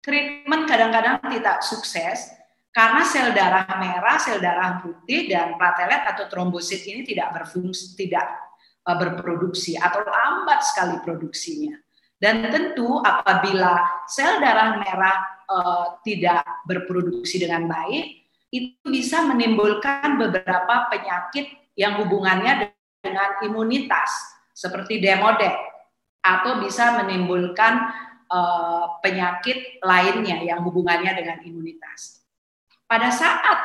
[0.00, 2.32] treatment kadang-kadang tidak sukses
[2.72, 8.24] karena sel darah merah, sel darah putih dan platelet atau trombosit ini tidak berfungsi, tidak
[8.84, 11.76] uh, berproduksi atau lambat sekali produksinya.
[12.14, 15.18] Dan tentu apabila sel darah merah
[15.50, 22.70] uh, tidak berproduksi dengan baik, itu bisa menimbulkan beberapa penyakit yang hubungannya
[23.02, 24.08] dengan imunitas
[24.54, 25.52] seperti demodek
[26.22, 27.90] atau bisa menimbulkan
[28.30, 32.24] uh, penyakit lainnya yang hubungannya dengan imunitas
[32.86, 33.58] pada saat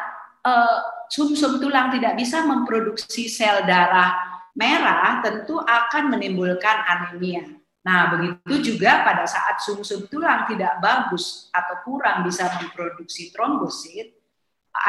[1.11, 7.45] sumsum tulang tidak bisa memproduksi sel darah merah, tentu akan menimbulkan anemia.
[7.85, 14.13] Nah, begitu juga pada saat sumsum tulang tidak bagus atau kurang bisa memproduksi trombosit,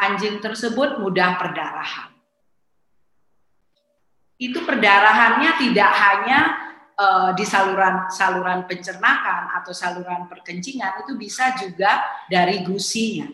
[0.04, 2.20] anjing tersebut mudah perdarahan.
[4.40, 6.38] itu perdarahannya tidak hanya
[6.96, 12.00] uh, di saluran saluran pencernaan atau saluran perkencingan itu bisa juga
[12.32, 13.28] dari gusinya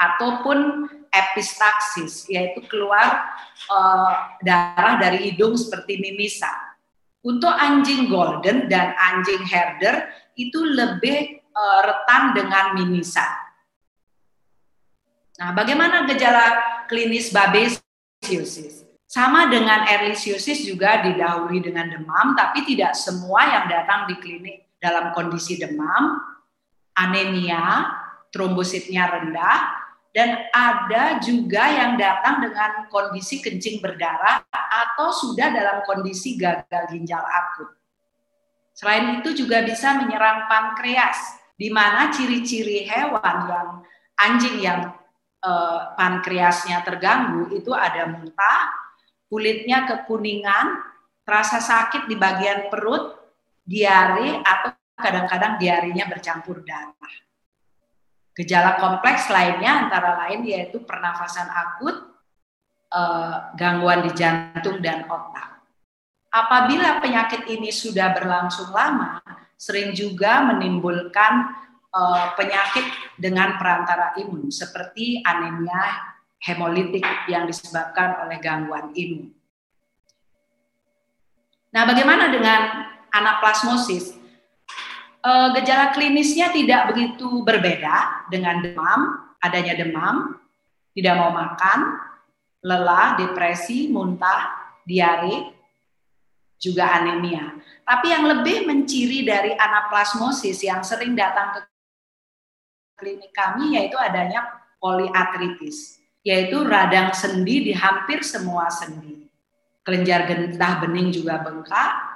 [0.00, 3.36] ataupun epistaksis yaitu keluar
[3.70, 6.54] uh, darah dari hidung seperti mimisan.
[7.26, 10.06] Untuk anjing golden dan anjing herder
[10.38, 13.46] itu lebih uh, rentan dengan mimisan.
[15.36, 16.44] Nah, bagaimana gejala
[16.88, 18.86] klinis babesiosis?
[19.06, 25.14] Sama dengan erlisiosis juga didahului dengan demam, tapi tidak semua yang datang di klinik dalam
[25.14, 26.18] kondisi demam,
[26.96, 27.86] anemia,
[28.34, 29.85] trombositnya rendah,
[30.16, 37.20] dan ada juga yang datang dengan kondisi kencing berdarah atau sudah dalam kondisi gagal ginjal
[37.20, 37.68] akut.
[38.72, 43.68] Selain itu juga bisa menyerang pankreas, di mana ciri-ciri hewan yang
[44.16, 44.80] anjing yang
[45.44, 48.72] eh, pankreasnya terganggu itu ada muntah,
[49.28, 50.80] kulitnya kekuningan,
[51.28, 53.20] terasa sakit di bagian perut,
[53.68, 57.25] diare atau kadang-kadang diarinya bercampur darah.
[58.36, 61.96] Gejala kompleks lainnya antara lain yaitu pernafasan akut,
[62.92, 65.64] eh, gangguan di jantung dan otak.
[66.28, 69.24] Apabila penyakit ini sudah berlangsung lama,
[69.56, 71.64] sering juga menimbulkan
[71.96, 72.84] eh, penyakit
[73.16, 76.12] dengan perantara imun seperti anemia
[76.44, 79.32] hemolitik yang disebabkan oleh gangguan imun.
[81.72, 82.60] Nah, bagaimana dengan
[83.12, 84.15] anaplasmosis?
[85.26, 89.00] Uh, gejala klinisnya tidak begitu berbeda dengan demam,
[89.42, 90.38] adanya demam,
[90.94, 91.98] tidak mau makan,
[92.62, 94.54] lelah, depresi, muntah,
[94.86, 95.50] diare,
[96.56, 97.58] juga anemia.
[97.82, 101.60] Tapi yang lebih menciri dari anaplasmosis yang sering datang ke
[102.96, 109.28] klinik kami yaitu adanya poliartritis, yaitu radang sendi di hampir semua sendi.
[109.86, 112.15] Kelenjar getah bening juga bengkak,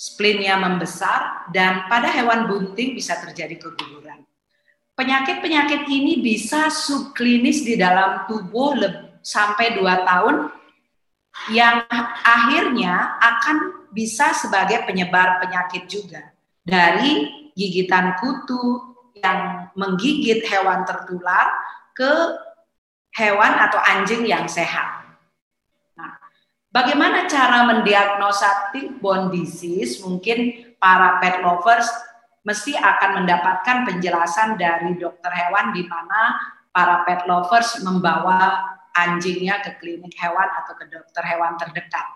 [0.00, 4.24] splinnya membesar, dan pada hewan bunting bisa terjadi keguguran.
[4.96, 8.80] Penyakit-penyakit ini bisa subklinis di dalam tubuh
[9.20, 10.36] sampai 2 tahun
[11.52, 11.84] yang
[12.24, 16.32] akhirnya akan bisa sebagai penyebar penyakit juga.
[16.64, 21.48] Dari gigitan kutu yang menggigit hewan tertular
[21.92, 22.12] ke
[23.16, 24.99] hewan atau anjing yang sehat.
[26.70, 29.98] Bagaimana cara mendiagnosa tick-borne disease?
[30.06, 31.90] Mungkin para pet lovers
[32.46, 36.38] mesti akan mendapatkan penjelasan dari dokter hewan di mana
[36.70, 42.06] para pet lovers membawa anjingnya ke klinik hewan atau ke dokter hewan terdekat.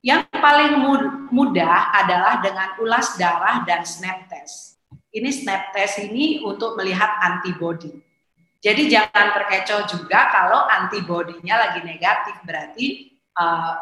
[0.00, 0.80] Yang paling
[1.28, 4.80] mudah adalah dengan ulas darah dan snap test.
[5.12, 7.92] Ini snap test ini untuk melihat antibody.
[8.64, 13.74] Jadi jangan terkecoh juga kalau antibodinya lagi negatif berarti uh,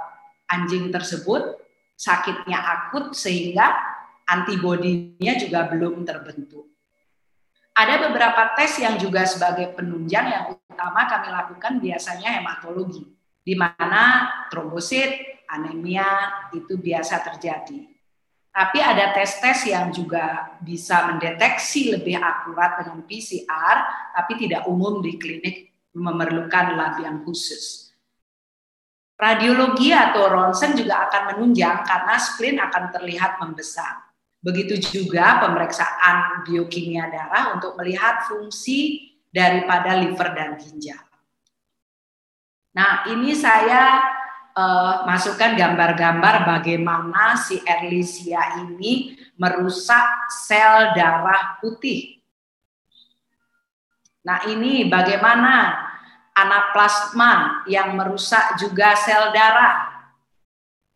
[0.50, 1.58] anjing tersebut
[1.94, 3.76] sakitnya akut sehingga
[4.24, 6.70] antibodinya juga belum terbentuk.
[7.74, 13.04] Ada beberapa tes yang juga sebagai penunjang yang utama kami lakukan biasanya hematologi,
[13.40, 16.06] di mana trombosit, anemia
[16.54, 17.90] itu biasa terjadi.
[18.50, 23.76] Tapi ada tes-tes yang juga bisa mendeteksi lebih akurat dengan PCR,
[24.10, 27.89] tapi tidak umum di klinik memerlukan lab yang khusus.
[29.20, 34.08] Radiologi atau ronsen juga akan menunjang karena spleen akan terlihat membesar.
[34.40, 41.04] Begitu juga pemeriksaan biokimia darah untuk melihat fungsi daripada liver dan ginjal.
[42.72, 44.00] Nah, ini saya
[44.56, 52.24] uh, masukkan gambar-gambar bagaimana si Erlisia ini merusak sel darah putih.
[54.24, 55.89] Nah, ini bagaimana
[56.34, 59.90] anaplasma yang merusak juga sel darah.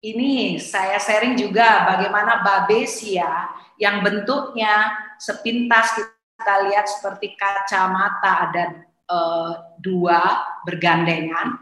[0.04, 3.48] Ini saya sharing juga bagaimana babesia
[3.80, 8.64] yang bentuknya sepintas kita lihat seperti kacamata ada
[9.08, 9.18] e,
[9.80, 11.56] dua bergandengan,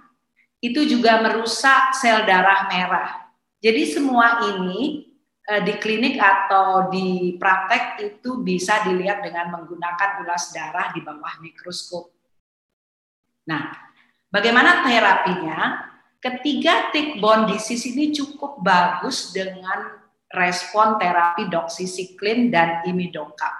[0.58, 3.30] itu juga merusak sel darah merah.
[3.62, 5.06] Jadi semua ini
[5.46, 11.38] e, di klinik atau di praktek itu bisa dilihat dengan menggunakan ulas darah di bawah
[11.38, 12.11] mikroskop.
[13.48, 13.72] Nah,
[14.30, 15.90] bagaimana terapinya?
[16.22, 19.98] Ketiga tick-borne disease ini cukup bagus dengan
[20.30, 23.50] respon terapi doxycycline dan imidocap.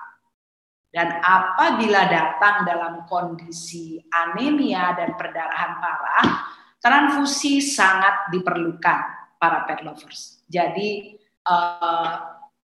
[0.93, 6.29] Dan apabila datang dalam kondisi anemia dan perdarahan parah,
[6.79, 9.01] transfusi sangat diperlukan
[9.41, 10.45] para pet lovers.
[10.47, 11.19] Jadi
[11.49, 12.15] eh,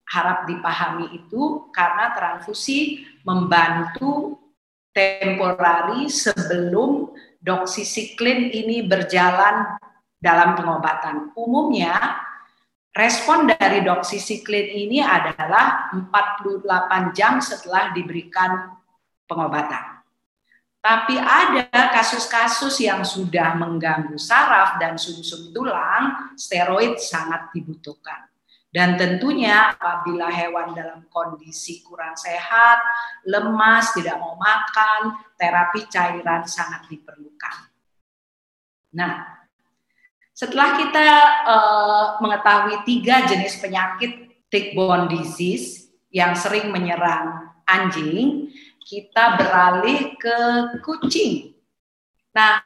[0.08, 4.36] harap dipahami itu karena transfusi membantu
[4.92, 9.78] temporari sebelum doksisiklin ini berjalan
[10.18, 11.30] dalam pengobatan.
[11.38, 12.26] Umumnya
[12.98, 18.74] Respon dari doksisiklin ini adalah 48 jam setelah diberikan
[19.22, 20.02] pengobatan.
[20.82, 28.27] Tapi ada kasus-kasus yang sudah mengganggu saraf dan sumsum -sum tulang, steroid sangat dibutuhkan.
[28.78, 32.78] Dan tentunya apabila hewan dalam kondisi kurang sehat,
[33.26, 37.74] lemas, tidak mau makan, terapi cairan sangat diperlukan.
[38.94, 39.34] Nah,
[40.30, 41.06] setelah kita
[41.42, 48.54] uh, mengetahui tiga jenis penyakit tick-borne disease yang sering menyerang anjing,
[48.86, 50.38] kita beralih ke
[50.86, 51.50] kucing.
[52.30, 52.62] Nah,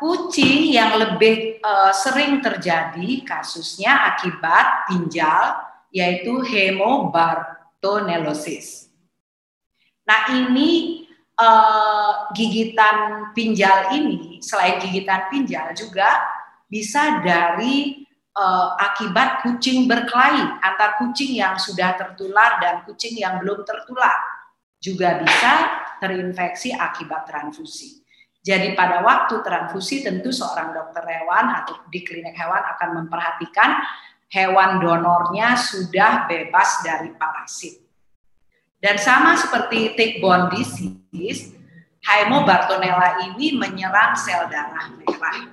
[0.00, 5.60] kucing yang lebih uh, sering terjadi kasusnya akibat pinjal
[5.92, 8.88] yaitu hemobartonelosis.
[10.08, 11.04] Nah ini
[11.36, 16.08] uh, gigitan pinjal ini selain gigitan pinjal juga
[16.64, 18.08] bisa dari
[18.40, 24.16] uh, akibat kucing berkelahi antar kucing yang sudah tertular dan kucing yang belum tertular
[24.80, 25.52] juga bisa
[26.00, 27.99] terinfeksi akibat transfusi.
[28.40, 33.84] Jadi pada waktu transfusi tentu seorang dokter hewan atau di klinik hewan akan memperhatikan
[34.32, 37.84] hewan donornya sudah bebas dari parasit.
[38.80, 41.52] Dan sama seperti tick-borne disease,
[42.00, 45.52] Haemobartonella ini menyerang sel darah merah.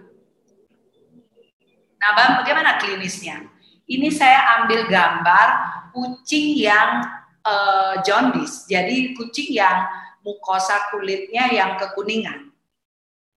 [1.99, 3.43] Nah, bagaimana klinisnya?
[3.83, 5.47] Ini saya ambil gambar
[5.91, 7.03] kucing yang
[7.43, 8.63] uh, jaundice.
[8.63, 9.83] Jadi kucing yang
[10.23, 12.46] mukosa kulitnya yang kekuningan.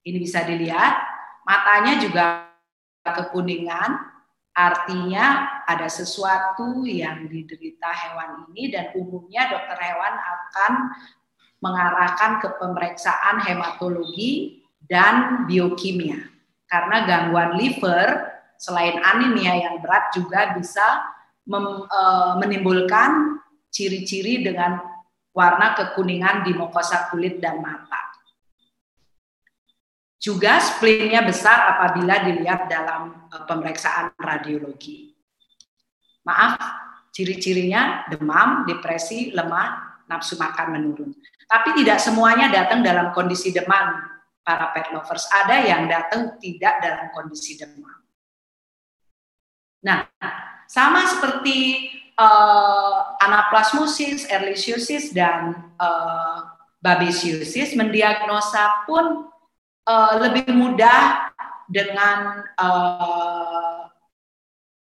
[0.00, 0.94] Ini bisa dilihat,
[1.44, 2.24] matanya juga
[3.04, 4.00] kekuningan,
[4.56, 10.72] artinya ada sesuatu yang diderita hewan ini dan umumnya dokter hewan akan
[11.60, 16.18] mengarahkan ke pemeriksaan hematologi dan biokimia.
[16.66, 21.04] Karena gangguan liver selain anemia yang berat juga bisa
[21.48, 22.00] mem, e,
[22.40, 24.80] menimbulkan ciri-ciri dengan
[25.30, 27.99] warna kekuningan di mukosa kulit dan mata.
[30.20, 35.16] Juga spleennya besar apabila dilihat dalam uh, pemeriksaan radiologi.
[36.28, 36.60] Maaf,
[37.08, 41.10] ciri-cirinya demam, depresi, lemah, nafsu makan menurun.
[41.48, 43.96] Tapi tidak semuanya datang dalam kondisi demam
[44.44, 45.24] para pet lovers.
[45.32, 47.96] Ada yang datang tidak dalam kondisi demam.
[49.80, 50.04] Nah,
[50.68, 51.88] sama seperti
[52.20, 56.44] uh, anaplasmosis, ehrlichiosis, dan uh,
[56.84, 59.29] babesiosis, mendiagnosa pun
[59.90, 61.34] uh, lebih mudah
[61.66, 63.90] dengan uh,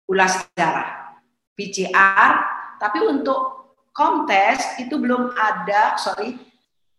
[0.05, 1.17] ulas darah
[1.57, 2.29] PCR
[2.77, 6.37] tapi untuk kontes itu belum ada sorry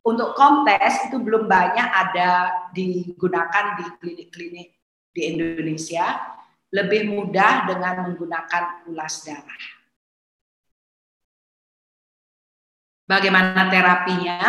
[0.03, 2.31] untuk kontes itu belum banyak ada
[2.75, 4.68] digunakan di klinik-klinik
[5.14, 6.18] di Indonesia
[6.70, 9.62] lebih mudah dengan menggunakan ulas darah.
[13.11, 14.40] Bagaimana terapinya?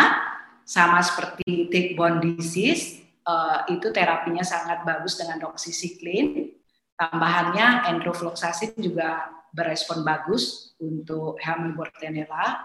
[0.62, 6.58] Sama seperti tick-borne disease, uh, itu terapinya sangat bagus dengan doxycycline.
[6.98, 12.62] Tambahannya enrofloxacin juga berespon bagus untuk Hemilbortenella,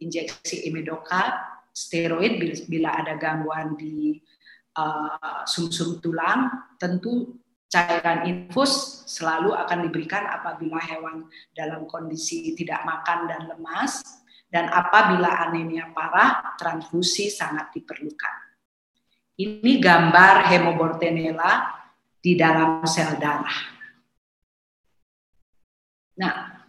[0.00, 1.36] injeksi imidoka,
[1.74, 2.38] steroid
[2.70, 4.18] bila ada gangguan di
[4.78, 12.82] uh, sumsum -sum tulang, tentu cairan infus selalu akan diberikan apabila hewan dalam kondisi tidak
[12.82, 14.02] makan dan lemas,
[14.50, 18.49] dan apabila anemia parah, transfusi sangat diperlukan.
[19.40, 21.80] Ini gambar hemobortenella
[22.20, 23.80] di dalam sel darah.
[26.20, 26.68] Nah,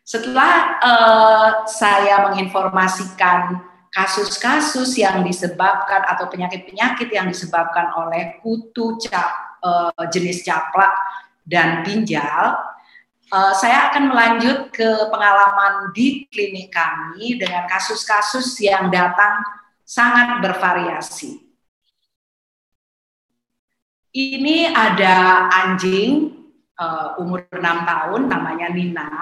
[0.00, 3.60] setelah uh, saya menginformasikan
[3.92, 10.96] kasus-kasus yang disebabkan atau penyakit-penyakit yang disebabkan oleh kutu cap, uh, jenis caplak
[11.44, 12.56] dan pinjal,
[13.28, 19.44] uh, saya akan melanjut ke pengalaman di klinik kami dengan kasus-kasus yang datang
[19.84, 21.47] sangat bervariasi.
[24.18, 26.34] Ini ada anjing
[26.74, 29.14] uh, umur 6 tahun namanya Nina,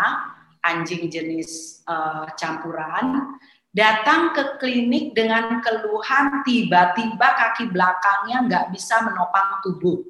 [0.65, 3.37] anjing jenis uh, campuran,
[3.77, 10.01] datang ke klinik dengan keluhan tiba-tiba kaki belakangnya nggak bisa menopang tubuh.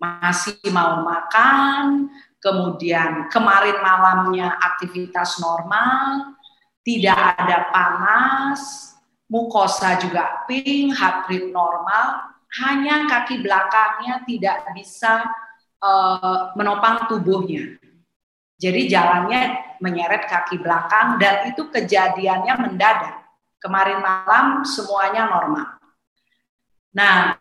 [0.00, 2.08] Masih mau makan,
[2.40, 6.32] kemudian kemarin malamnya aktivitas normal,
[6.80, 8.88] tidak ada panas,
[9.28, 15.24] mukosa juga pink, heart rate normal, hanya kaki belakangnya tidak bisa
[15.84, 17.76] uh, menopang tubuhnya.
[18.58, 23.16] Jadi jalannya menyeret kaki belakang dan itu kejadiannya mendadak.
[23.58, 25.78] Kemarin malam semuanya normal.
[26.94, 27.38] Nah,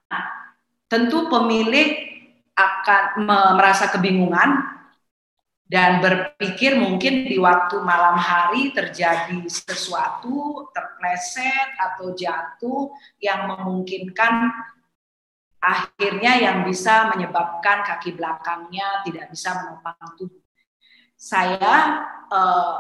[0.89, 2.05] tentu pemilik
[2.57, 3.25] akan
[3.57, 4.77] merasa kebingungan
[5.67, 12.89] dan berpikir mungkin di waktu malam hari terjadi sesuatu terpleset atau jatuh
[13.19, 14.53] yang memungkinkan
[15.61, 20.43] akhirnya yang bisa menyebabkan kaki belakangnya tidak bisa menopang tubuh.
[21.17, 22.77] Saya eh,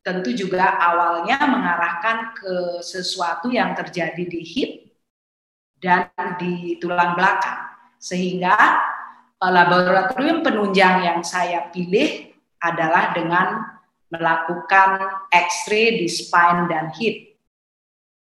[0.00, 4.70] tentu juga awalnya mengarahkan ke sesuatu yang terjadi di hip
[5.76, 6.08] dan
[6.40, 7.68] di tulang belakang
[8.00, 8.56] sehingga
[9.36, 13.68] Eh, laboratorium penunjang yang saya pilih adalah dengan
[14.08, 14.96] melakukan
[15.28, 17.35] X-ray di spine dan hip.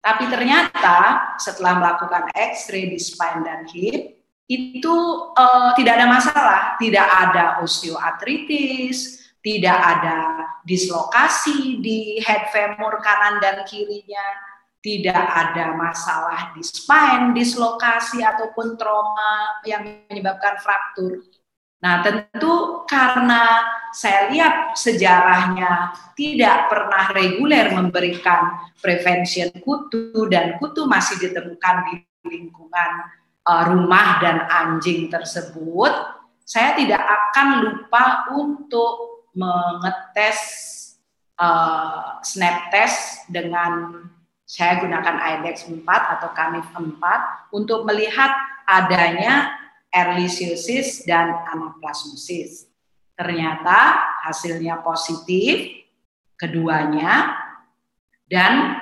[0.02, 4.18] Tapi ternyata setelah melakukan X-ray di spine dan hip
[4.50, 4.96] itu
[5.38, 10.18] uh, tidak ada masalah, tidak ada osteoartritis, tidak ada
[10.66, 14.26] dislokasi di head femur kanan dan kirinya,
[14.82, 21.22] tidak ada masalah di spine, dislokasi ataupun trauma yang menyebabkan fraktur.
[21.82, 31.18] Nah, tentu karena saya lihat sejarahnya tidak pernah reguler memberikan prevention kutu dan kutu masih
[31.18, 32.90] ditemukan di lingkungan
[33.50, 35.90] uh, rumah dan anjing tersebut,
[36.46, 40.38] saya tidak akan lupa untuk mengetes
[41.42, 44.06] uh, snap test dengan
[44.46, 48.30] saya gunakan IDEX 4 atau KAMIF 4 untuk melihat
[48.68, 49.61] adanya
[49.92, 52.66] erlisiosis dan anaplasmosis.
[53.12, 53.78] Ternyata
[54.24, 55.84] hasilnya positif
[56.40, 57.36] keduanya
[58.26, 58.80] dan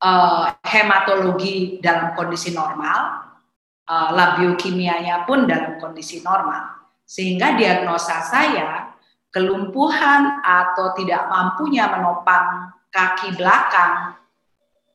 [0.00, 3.26] uh, hematologi dalam kondisi normal,
[3.90, 4.38] uh, lab
[5.26, 6.78] pun dalam kondisi normal.
[7.02, 8.94] Sehingga diagnosa saya
[9.34, 14.16] kelumpuhan atau tidak mampunya menopang kaki belakang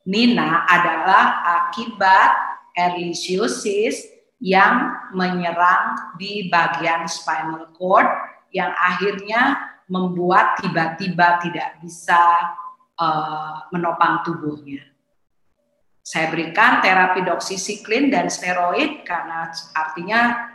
[0.02, 2.30] Nina adalah akibat
[2.74, 4.11] erlisiosis
[4.42, 8.10] yang menyerang di bagian spinal cord
[8.50, 12.50] yang akhirnya membuat tiba-tiba tidak bisa
[12.98, 14.82] uh, menopang tubuhnya.
[16.02, 20.50] Saya berikan terapi doksisiklin dan steroid karena artinya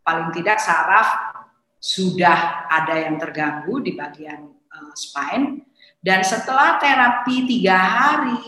[0.00, 1.36] paling tidak saraf
[1.76, 5.60] sudah ada yang terganggu di bagian uh, spine
[6.00, 8.40] dan setelah terapi tiga hari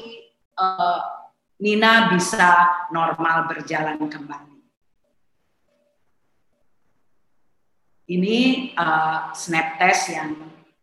[0.57, 1.21] uh,
[1.61, 4.58] Nina bisa normal berjalan kembali.
[8.09, 10.33] Ini uh, snap test yang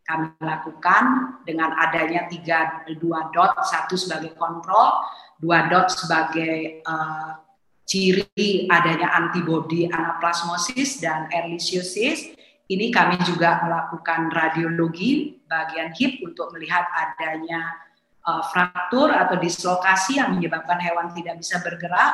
[0.05, 1.03] kami lakukan
[1.41, 5.01] dengan adanya tiga dua dot satu sebagai kontrol
[5.41, 7.41] dua dot sebagai uh,
[7.89, 16.85] ciri adanya antibodi anaplasmosis dan erlisiosis ini kami juga melakukan radiologi bagian hip untuk melihat
[16.93, 17.77] adanya
[18.25, 22.13] uh, fraktur atau dislokasi yang menyebabkan hewan tidak bisa bergerak,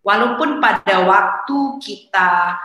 [0.00, 2.56] walaupun pada waktu kita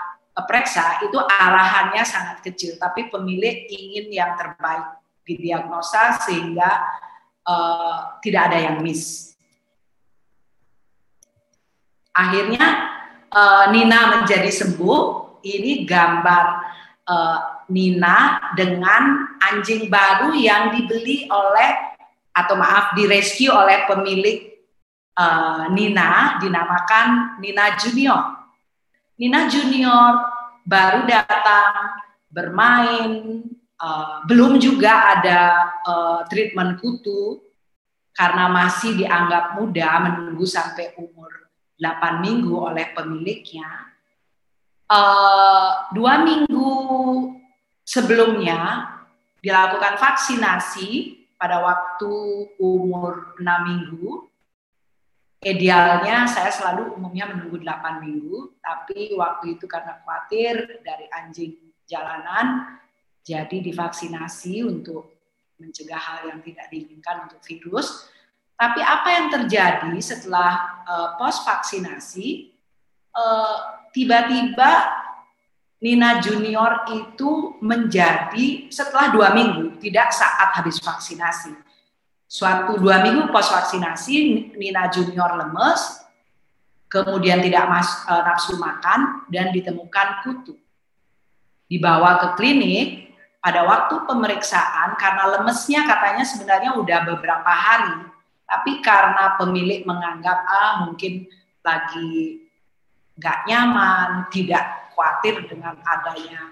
[0.46, 6.86] periksa itu arahannya sangat kecil, tapi pemilik ingin yang terbaik didiagnosa sehingga
[7.48, 9.34] uh, tidak ada yang miss.
[12.14, 12.66] Akhirnya
[13.34, 15.26] uh, Nina menjadi sembuh.
[15.38, 16.46] Ini gambar
[17.08, 21.98] uh, Nina dengan anjing baru yang dibeli oleh
[22.34, 24.58] atau maaf direscue oleh pemilik
[25.14, 28.47] uh, Nina dinamakan Nina Junior.
[29.18, 30.30] Nina Junior
[30.62, 33.42] baru datang bermain,
[33.82, 35.42] uh, belum juga ada
[35.82, 37.42] uh, treatment kutu
[38.14, 41.50] karena masih dianggap muda menunggu sampai umur
[41.82, 43.90] 8 minggu oleh pemiliknya.
[44.86, 46.70] Uh, dua minggu
[47.82, 48.86] sebelumnya
[49.42, 52.14] dilakukan vaksinasi pada waktu
[52.62, 54.30] umur 6 minggu,
[55.42, 61.54] idealnya saya selalu umumnya menunggu 8 minggu, tapi waktu itu karena khawatir dari anjing
[61.86, 62.78] jalanan,
[63.22, 65.14] jadi divaksinasi untuk
[65.62, 68.10] mencegah hal yang tidak diinginkan untuk virus.
[68.58, 72.50] Tapi apa yang terjadi setelah uh, pos vaksinasi,
[73.14, 75.06] uh, tiba-tiba
[75.78, 81.67] Nina Junior itu menjadi setelah dua minggu, tidak saat habis vaksinasi.
[82.28, 86.04] Suatu dua minggu pos vaksinasi, Nina Junior lemes,
[86.92, 90.60] kemudian tidak mas, e, nafsu makan, dan ditemukan kutu.
[91.72, 98.12] Dibawa ke klinik, pada waktu pemeriksaan, karena lemesnya katanya sebenarnya udah beberapa hari,
[98.44, 101.32] tapi karena pemilik menganggap, ah mungkin
[101.64, 102.44] lagi
[103.16, 106.52] nggak nyaman, tidak khawatir dengan adanya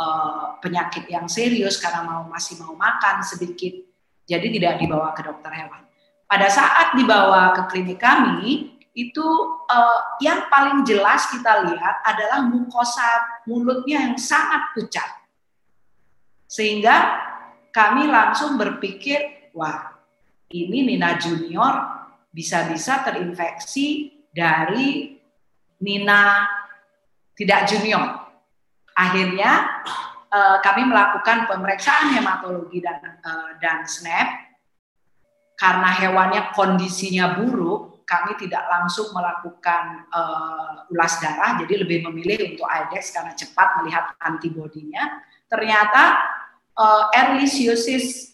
[0.00, 3.89] uh, penyakit yang serius karena mau masih mau makan sedikit,
[4.30, 5.82] jadi tidak dibawa ke dokter hewan.
[6.30, 9.26] Pada saat dibawa ke klinik kami, itu
[9.66, 15.10] uh, yang paling jelas kita lihat adalah mukosa mulutnya yang sangat pucat.
[16.46, 17.26] Sehingga
[17.74, 19.98] kami langsung berpikir, wah
[20.50, 21.74] ini Nina Junior
[22.30, 25.18] bisa-bisa terinfeksi dari
[25.82, 26.46] Nina
[27.34, 28.30] tidak junior.
[28.92, 29.82] Akhirnya
[30.30, 34.50] uh, kami melakukan pemeriksaan hematologi dan uh, dan SNAP
[35.60, 42.64] karena hewannya kondisinya buruk, kami tidak langsung melakukan uh, ulas darah, jadi lebih memilih untuk
[42.64, 45.20] IDEX karena cepat melihat antibodinya.
[45.52, 46.16] Ternyata
[46.80, 48.32] uh, erlisiosis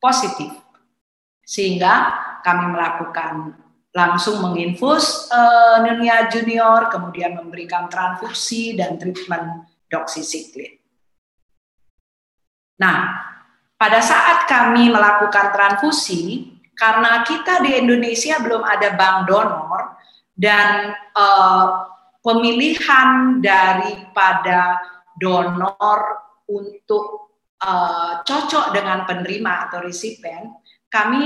[0.00, 0.56] positif,
[1.44, 3.60] sehingga kami melakukan
[3.92, 10.78] langsung menginfus uh, Nunia Junior, kemudian memberikan transfusi dan treatment doxycycline.
[12.80, 12.98] Nah,
[13.76, 20.00] pada saat kami melakukan transfusi, karena kita di Indonesia belum ada bank donor
[20.32, 21.84] dan uh,
[22.24, 24.80] pemilihan daripada
[25.20, 26.00] donor
[26.48, 30.48] untuk uh, cocok dengan penerima atau resipien,
[30.88, 31.24] kami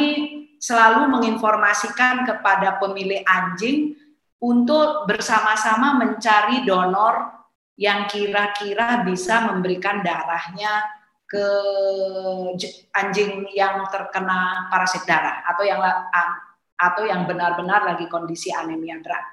[0.58, 3.94] selalu menginformasikan kepada pemilik anjing
[4.42, 7.43] untuk bersama-sama mencari donor
[7.74, 10.82] yang kira-kira bisa memberikan darahnya
[11.24, 11.46] ke
[12.94, 15.82] anjing yang terkena parasit darah atau yang
[16.74, 19.24] atau yang benar-benar lagi kondisi anemia berat.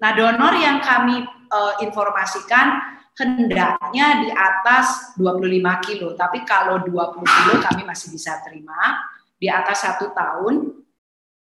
[0.00, 7.54] Nah, donor yang kami uh, informasikan hendaknya di atas 25 kilo, tapi kalau 20 kilo
[7.64, 9.00] kami masih bisa terima
[9.40, 10.84] di atas satu tahun.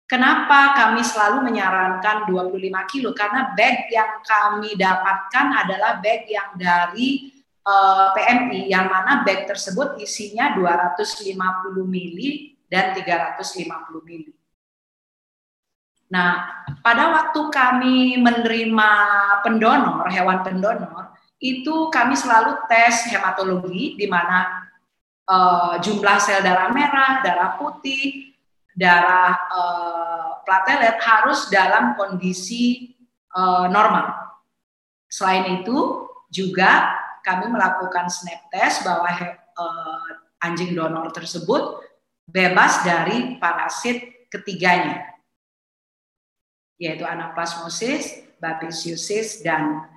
[0.06, 3.10] Kenapa kami selalu menyarankan 25 kilo?
[3.10, 7.34] Karena bag yang kami dapatkan adalah bag yang dari
[7.66, 11.34] uh, eh, PMI, yang mana bag tersebut isinya 250
[11.90, 13.66] mili dan 350
[14.06, 14.30] mili.
[16.06, 16.54] Nah,
[16.86, 18.90] pada waktu kami menerima
[19.42, 24.70] pendonor, hewan pendonor, itu kami selalu tes hematologi, di mana
[25.26, 28.35] uh, jumlah sel darah merah, darah putih,
[28.76, 32.92] darah uh, platelet harus dalam kondisi
[33.32, 34.36] uh, normal.
[35.08, 36.92] Selain itu juga
[37.24, 39.08] kami melakukan snap test bahwa
[39.56, 41.80] uh, anjing donor tersebut
[42.28, 45.16] bebas dari parasit ketiganya,
[46.76, 49.88] yaitu anaplasmosis, babesiosis, dan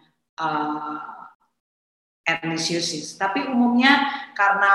[2.24, 3.20] erlisiosis.
[3.20, 4.74] Tapi umumnya karena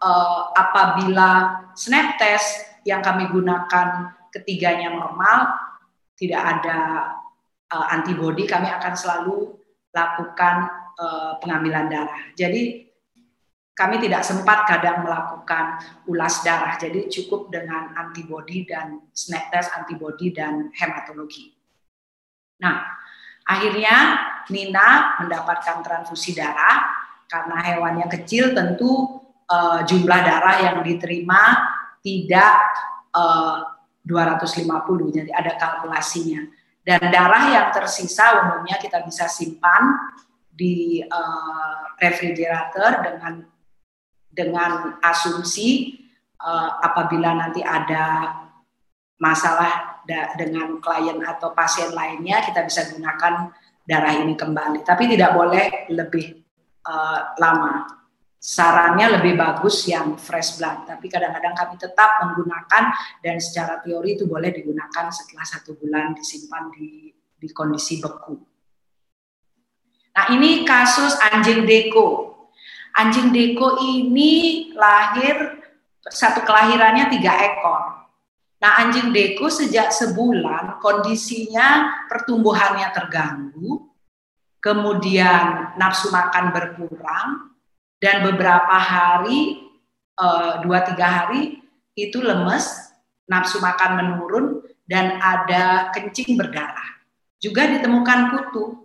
[0.00, 5.56] uh, apabila snap test yang kami gunakan ketiganya normal,
[6.14, 6.78] tidak ada
[7.72, 9.56] uh, antibodi, kami akan selalu
[9.90, 10.68] lakukan
[11.00, 12.20] uh, pengambilan darah.
[12.36, 12.84] Jadi
[13.74, 20.30] kami tidak sempat kadang melakukan ulas darah, jadi cukup dengan antibodi dan snap test antibodi
[20.30, 21.50] dan hematologi.
[22.62, 22.86] Nah,
[23.42, 23.94] akhirnya
[24.54, 26.86] Nina mendapatkan transfusi darah
[27.26, 29.18] karena hewannya kecil tentu
[29.50, 31.73] uh, jumlah darah yang diterima
[32.04, 32.54] tidak
[33.16, 33.74] eh, uh,
[34.04, 36.44] 250, jadi ada kalkulasinya.
[36.84, 40.12] Dan darah yang tersisa umumnya kita bisa simpan
[40.52, 43.48] di uh, refrigerator dengan
[44.28, 45.96] dengan asumsi
[46.44, 48.36] uh, apabila nanti ada
[49.16, 53.48] masalah da dengan klien atau pasien lainnya kita bisa gunakan
[53.88, 54.84] darah ini kembali.
[54.84, 56.44] Tapi tidak boleh lebih
[56.84, 58.03] uh, lama
[58.44, 62.92] sarannya lebih bagus yang fresh blood, tapi kadang-kadang kami tetap menggunakan
[63.24, 67.08] dan secara teori itu boleh digunakan setelah satu bulan disimpan di,
[67.40, 68.36] di kondisi beku.
[70.12, 72.36] Nah ini kasus anjing deko.
[73.00, 75.64] Anjing deko ini lahir
[76.04, 78.12] satu kelahirannya tiga ekor.
[78.60, 83.88] Nah anjing deko sejak sebulan kondisinya pertumbuhannya terganggu,
[84.60, 87.53] kemudian nafsu makan berkurang,
[88.04, 89.64] dan beberapa hari
[90.20, 91.56] eh, dua tiga hari
[91.96, 92.68] itu lemes
[93.24, 97.00] nafsu makan menurun dan ada kencing berdarah.
[97.40, 98.84] Juga ditemukan kutu.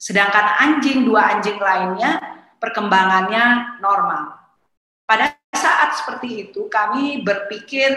[0.00, 2.16] Sedangkan anjing dua anjing lainnya
[2.56, 4.40] perkembangannya normal.
[5.04, 7.92] Pada saat seperti itu kami berpikir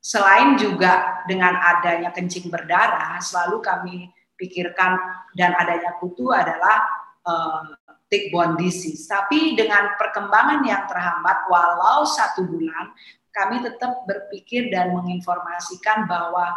[0.00, 3.96] selain juga dengan adanya kencing berdarah selalu kami
[4.40, 4.96] pikirkan
[5.36, 6.86] dan adanya kutu adalah
[7.26, 7.77] uh,
[8.08, 9.08] tick-borne disease.
[9.08, 12.92] Tapi dengan perkembangan yang terhambat, walau satu bulan,
[13.32, 16.50] kami tetap berpikir dan menginformasikan bahwa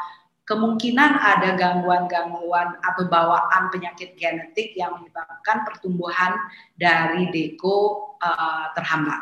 [0.48, 6.34] kemungkinan ada gangguan-gangguan atau bawaan penyakit genetik yang menyebabkan pertumbuhan
[6.76, 9.22] dari deko uh, terhambat.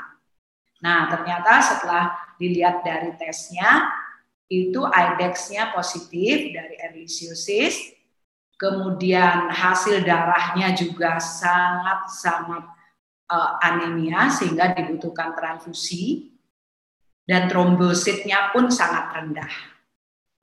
[0.79, 3.91] Nah, ternyata setelah dilihat dari tesnya,
[4.49, 7.98] itu IDEX-nya positif dari erlisiosis,
[8.59, 12.67] Kemudian hasil darahnya juga sangat-sangat
[13.31, 16.35] uh, anemia sehingga dibutuhkan transfusi.
[17.23, 19.53] Dan trombositnya pun sangat rendah.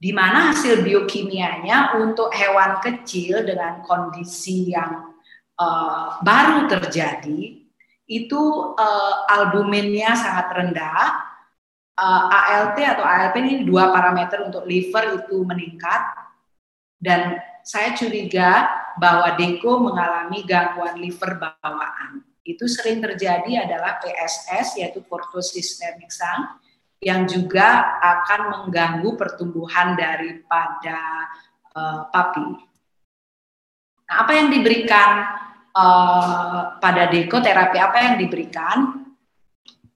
[0.00, 5.12] Di mana hasil biokimianya untuk hewan kecil dengan kondisi yang
[5.58, 7.58] uh, baru terjadi
[8.06, 8.42] itu
[8.78, 11.26] uh, albuminnya sangat rendah,
[11.98, 16.14] uh, ALT atau ALP ini dua parameter untuk liver itu meningkat
[16.96, 18.66] dan saya curiga
[18.96, 22.24] bahwa Deko mengalami gangguan liver bawaan.
[22.46, 26.62] Itu sering terjadi adalah PSS yaitu portosystemic sang
[27.02, 31.28] yang juga akan mengganggu pertumbuhan daripada
[31.76, 32.48] uh, papi.
[34.06, 35.10] Nah, apa yang diberikan
[35.74, 39.04] uh, pada Deko terapi apa yang diberikan?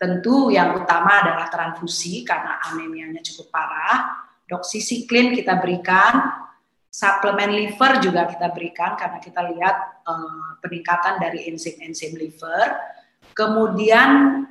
[0.01, 4.27] Tentu yang utama adalah transfusi karena anemianya cukup parah.
[4.49, 6.50] Doksisiklin kita berikan,
[6.91, 12.75] suplemen liver juga kita berikan karena kita lihat uh, peningkatan dari enzim-enzim liver.
[13.31, 14.43] Kemudian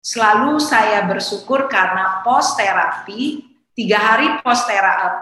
[0.00, 3.44] selalu saya bersyukur karena post terapi
[3.76, 4.64] tiga hari post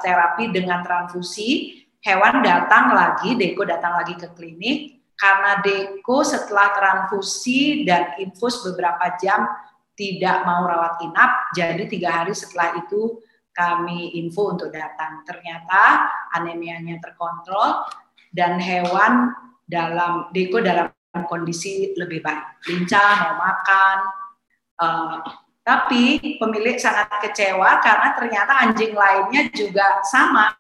[0.00, 7.82] terapi dengan transfusi hewan datang lagi, Deko datang lagi ke klinik karena Deko setelah transfusi
[7.82, 9.46] dan infus beberapa jam
[9.92, 13.20] tidak mau rawat inap, jadi tiga hari setelah itu
[13.52, 15.22] kami info untuk datang.
[15.28, 17.84] Ternyata anemianya terkontrol
[18.32, 19.32] dan hewan
[19.68, 20.88] dalam Deko dalam
[21.28, 23.98] kondisi lebih baik, lincah, mau makan.
[24.80, 25.20] Uh,
[25.62, 30.50] tapi pemilik sangat kecewa karena ternyata anjing lainnya juga sama.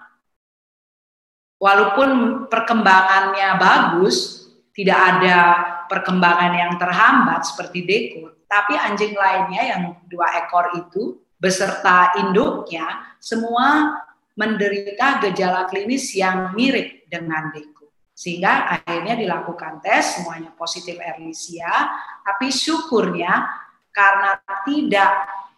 [1.58, 5.38] Walaupun perkembangannya bagus, tidak ada
[5.86, 13.98] perkembangan yang terhambat seperti Deko, tapi anjing lainnya yang dua ekor itu beserta induknya semua
[14.38, 17.90] menderita gejala klinis yang mirip dengan Deko.
[18.14, 21.90] Sehingga akhirnya dilakukan tes, semuanya positif Erlisia,
[22.22, 23.50] tapi syukurnya
[23.90, 25.10] karena tidak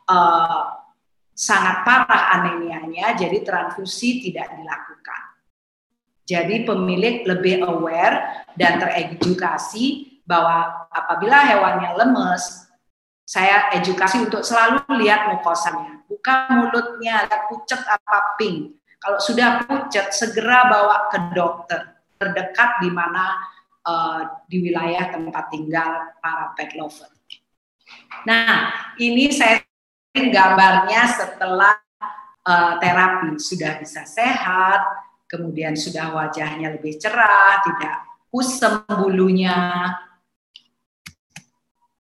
[0.09, 0.81] uh,
[1.37, 5.23] sangat parah anemianya, jadi transfusi tidak dilakukan.
[6.25, 12.64] Jadi pemilik lebih aware dan teredukasi bahwa apabila hewannya lemes,
[13.25, 18.77] saya edukasi untuk selalu lihat mukosanya, buka mulutnya, lihat pucet apa pink.
[19.01, 21.81] Kalau sudah pucet, segera bawa ke dokter
[22.21, 23.37] terdekat di mana
[23.85, 27.09] uh, di wilayah tempat tinggal para pet lover.
[28.25, 29.61] Nah, ini saya
[30.15, 31.77] gambarnya setelah
[32.45, 34.81] uh, terapi sudah bisa sehat,
[35.29, 39.93] kemudian sudah wajahnya lebih cerah, tidak kusem bulunya.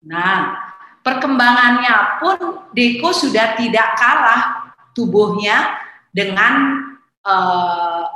[0.06, 0.75] Nah,
[1.06, 5.78] perkembangannya pun Deko sudah tidak kalah tubuhnya
[6.10, 6.82] dengan
[7.22, 8.10] uh,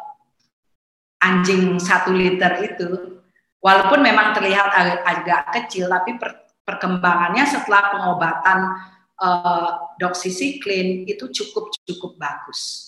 [1.22, 3.22] anjing satu liter itu.
[3.60, 8.60] Walaupun memang terlihat agak, agak kecil, tapi per, perkembangannya setelah pengobatan
[9.20, 9.70] uh,
[10.00, 12.88] doxycycline itu cukup cukup bagus.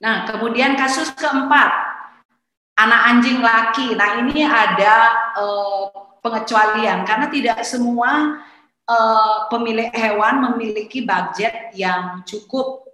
[0.00, 1.70] Nah, kemudian kasus keempat,
[2.80, 3.92] anak anjing laki.
[3.92, 4.96] Nah, ini ada
[5.36, 5.92] uh,
[6.24, 8.40] pengecualian karena tidak semua
[8.88, 12.88] uh, pemilik hewan memiliki budget yang cukup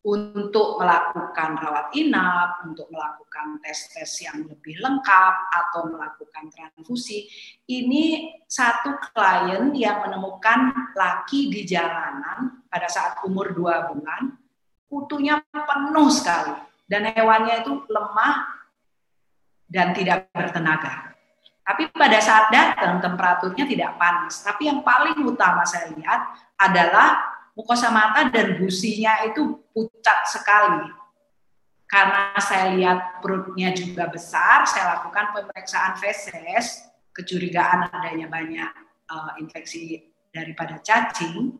[0.00, 7.28] untuk melakukan rawat inap, untuk melakukan tes-tes yang lebih lengkap atau melakukan transfusi.
[7.68, 14.40] Ini satu klien yang menemukan laki di jalanan pada saat umur dua bulan
[14.90, 16.56] kutunya penuh sekali
[16.90, 18.59] dan hewannya itu lemah
[19.70, 21.14] dan tidak bertenaga.
[21.62, 24.42] Tapi pada saat datang temperaturnya tidak panas.
[24.42, 27.22] Tapi yang paling utama saya lihat adalah
[27.54, 30.90] mukosa mata dan gusinya itu pucat sekali.
[31.86, 38.70] Karena saya lihat perutnya juga besar, saya lakukan pemeriksaan feses, kecurigaan adanya banyak
[39.10, 41.54] uh, infeksi daripada cacing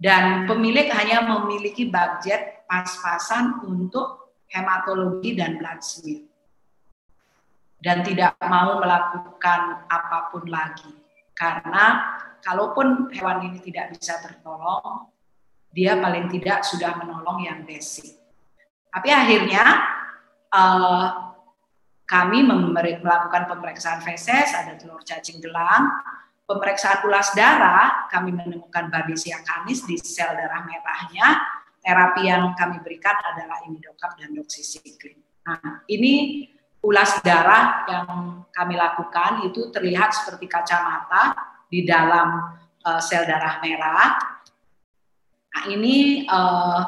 [0.00, 6.29] dan pemilik hanya memiliki budget pas-pasan untuk hematologi dan blood smear
[7.80, 10.92] dan tidak mau melakukan apa pun lagi
[11.32, 15.08] karena kalaupun hewan ini tidak bisa tertolong
[15.72, 18.16] dia paling tidak sudah menolong yang basic
[18.92, 19.64] tapi akhirnya
[20.52, 21.34] uh,
[22.04, 25.88] kami melakukan pemeriksaan feses ada telur cacing gelang
[26.50, 31.38] pemeriksaan ulas darah, kami menemukan Babesia canis di sel darah merahnya.
[31.80, 35.22] Terapi yang kami berikan adalah imidokap dan doxycycline.
[35.48, 36.44] Nah, ini
[36.80, 38.08] ulas darah yang
[38.50, 41.36] kami lakukan itu terlihat seperti kacamata
[41.68, 44.16] di dalam uh, sel darah merah.
[45.50, 46.80] Nah, ini uh,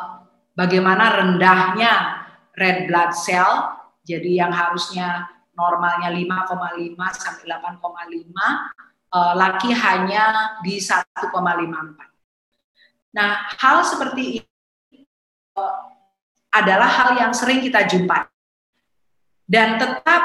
[0.57, 2.24] bagaimana rendahnya
[2.57, 8.32] red blood cell, jadi yang harusnya 0,5 normalnya 5,5 sampai 8,5,
[9.12, 11.28] uh, laki hanya di 1,54.
[13.12, 13.30] Nah,
[13.61, 14.97] hal seperti ini
[16.53, 18.32] adalah hal yang sering kita jumpai.
[19.53, 20.22] Dan tetap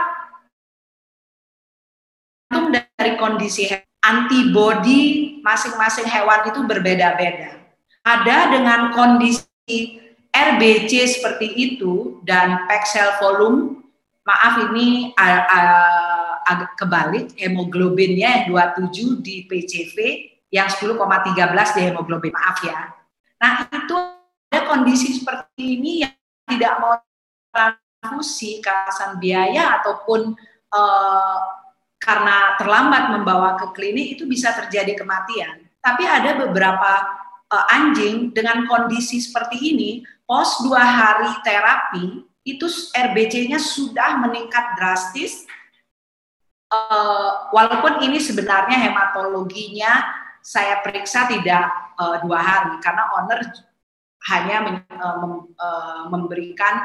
[2.48, 3.68] dari kondisi
[4.00, 7.60] antibodi masing-masing hewan itu berbeda-beda.
[8.08, 10.00] Ada dengan kondisi
[10.32, 13.84] RBC seperti itu dan pack cell volume,
[14.24, 19.98] maaf ini uh, uh, agak kebalik, hemoglobinnya yang 27 di PCV,
[20.56, 22.96] yang 10,13 di hemoglobin, maaf ya.
[23.44, 23.96] Nah itu
[24.48, 26.16] ada kondisi seperti ini yang
[26.48, 26.96] tidak mau
[27.98, 30.38] transfusi, kalasan biaya ataupun
[30.72, 31.38] uh,
[31.98, 35.66] karena terlambat membawa ke klinik itu bisa terjadi kematian.
[35.82, 36.92] Tapi ada beberapa
[37.50, 39.92] uh, anjing dengan kondisi seperti ini,
[40.30, 45.44] pos dua hari terapi itu RBC-nya sudah meningkat drastis.
[46.68, 50.04] Uh, walaupun ini sebenarnya hematologinya
[50.44, 51.64] saya periksa tidak
[51.96, 53.40] uh, dua hari karena owner
[54.28, 56.84] hanya men, uh, memberikan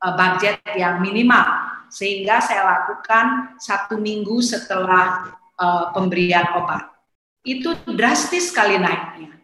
[0.00, 6.90] budget yang minimal sehingga saya lakukan satu minggu setelah uh, pemberian obat.
[7.46, 9.36] Itu drastis sekali naiknya.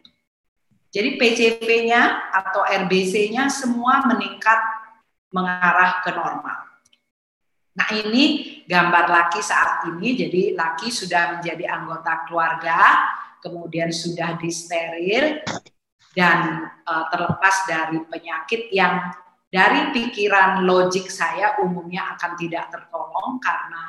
[0.91, 4.59] Jadi PCP-nya atau RBC-nya semua meningkat
[5.31, 6.59] mengarah ke normal.
[7.79, 13.07] Nah ini gambar laki saat ini, jadi laki sudah menjadi anggota keluarga,
[13.39, 15.39] kemudian sudah disteril,
[16.19, 19.15] dan uh, terlepas dari penyakit yang
[19.51, 23.85] dari pikiran logik saya umumnya akan tidak tertolong karena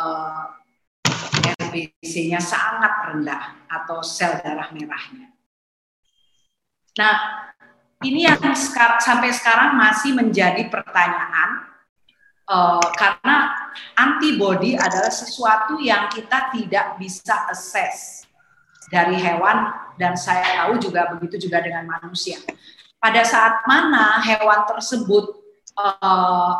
[0.00, 0.44] uh,
[1.44, 5.28] eh, RBC-nya sangat rendah atau sel darah merahnya.
[6.96, 7.16] Nah,
[8.00, 11.68] ini yang sekar sampai sekarang masih menjadi pertanyaan
[12.48, 13.52] uh, karena
[14.00, 18.24] antibody adalah sesuatu yang kita tidak bisa assess
[18.88, 19.68] dari hewan
[20.00, 22.36] dan saya tahu juga begitu juga dengan manusia
[23.04, 25.36] pada saat mana hewan tersebut
[25.76, 26.56] uh,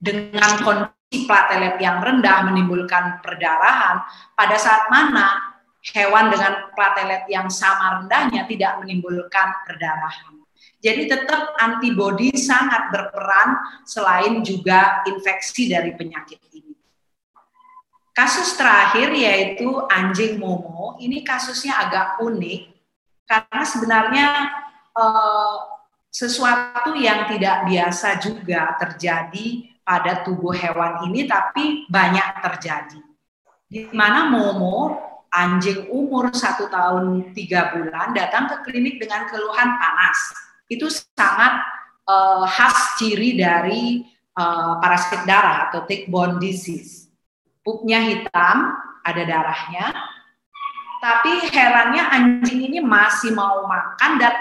[0.00, 4.00] dengan kondisi platelet yang rendah menimbulkan perdarahan,
[4.32, 5.36] pada saat mana
[5.92, 10.40] hewan dengan platelet yang sama rendahnya tidak menimbulkan perdarahan.
[10.80, 16.72] Jadi tetap antibodi sangat berperan selain juga infeksi dari penyakit ini.
[18.16, 22.62] Kasus terakhir yaitu anjing Momo, ini kasusnya agak unik
[23.28, 24.26] karena sebenarnya
[24.96, 25.56] uh,
[26.08, 33.00] sesuatu yang tidak biasa juga terjadi pada tubuh hewan ini, tapi banyak terjadi.
[33.68, 34.96] Di mana Momo,
[35.30, 40.18] anjing umur satu tahun tiga bulan, datang ke klinik dengan keluhan panas.
[40.66, 41.62] Itu sangat
[42.08, 44.02] uh, khas ciri dari
[44.34, 47.06] uh, parasit darah atau tick-borne disease.
[47.62, 48.74] Pupnya hitam,
[49.06, 49.94] ada darahnya,
[51.02, 54.34] tapi herannya anjing ini masih mau makan dan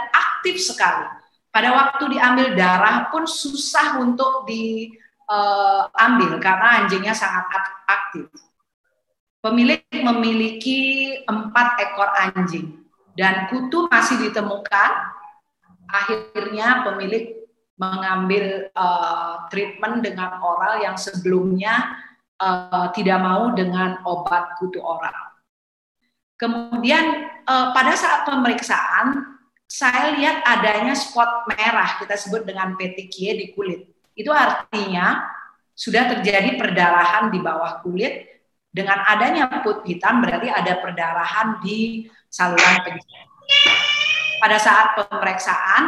[0.54, 1.10] sekali.
[1.50, 7.50] Pada waktu diambil darah pun susah untuk diambil uh, karena anjingnya sangat
[7.90, 8.30] aktif.
[9.42, 12.86] Pemilik memiliki empat ekor anjing
[13.18, 14.92] dan kutu masih ditemukan.
[15.86, 17.46] Akhirnya pemilik
[17.80, 22.04] mengambil uh, treatment dengan oral yang sebelumnya
[22.40, 25.36] uh, tidak mau dengan obat kutu oral.
[26.36, 29.35] Kemudian uh, pada saat pemeriksaan
[29.66, 33.90] saya lihat adanya spot merah kita sebut dengan petekie di kulit.
[34.14, 35.26] Itu artinya
[35.76, 38.32] sudah terjadi perdarahan di bawah kulit.
[38.76, 43.30] Dengan adanya put hitam berarti ada perdarahan di saluran pencernaan.
[44.36, 45.84] Pada saat pemeriksaan,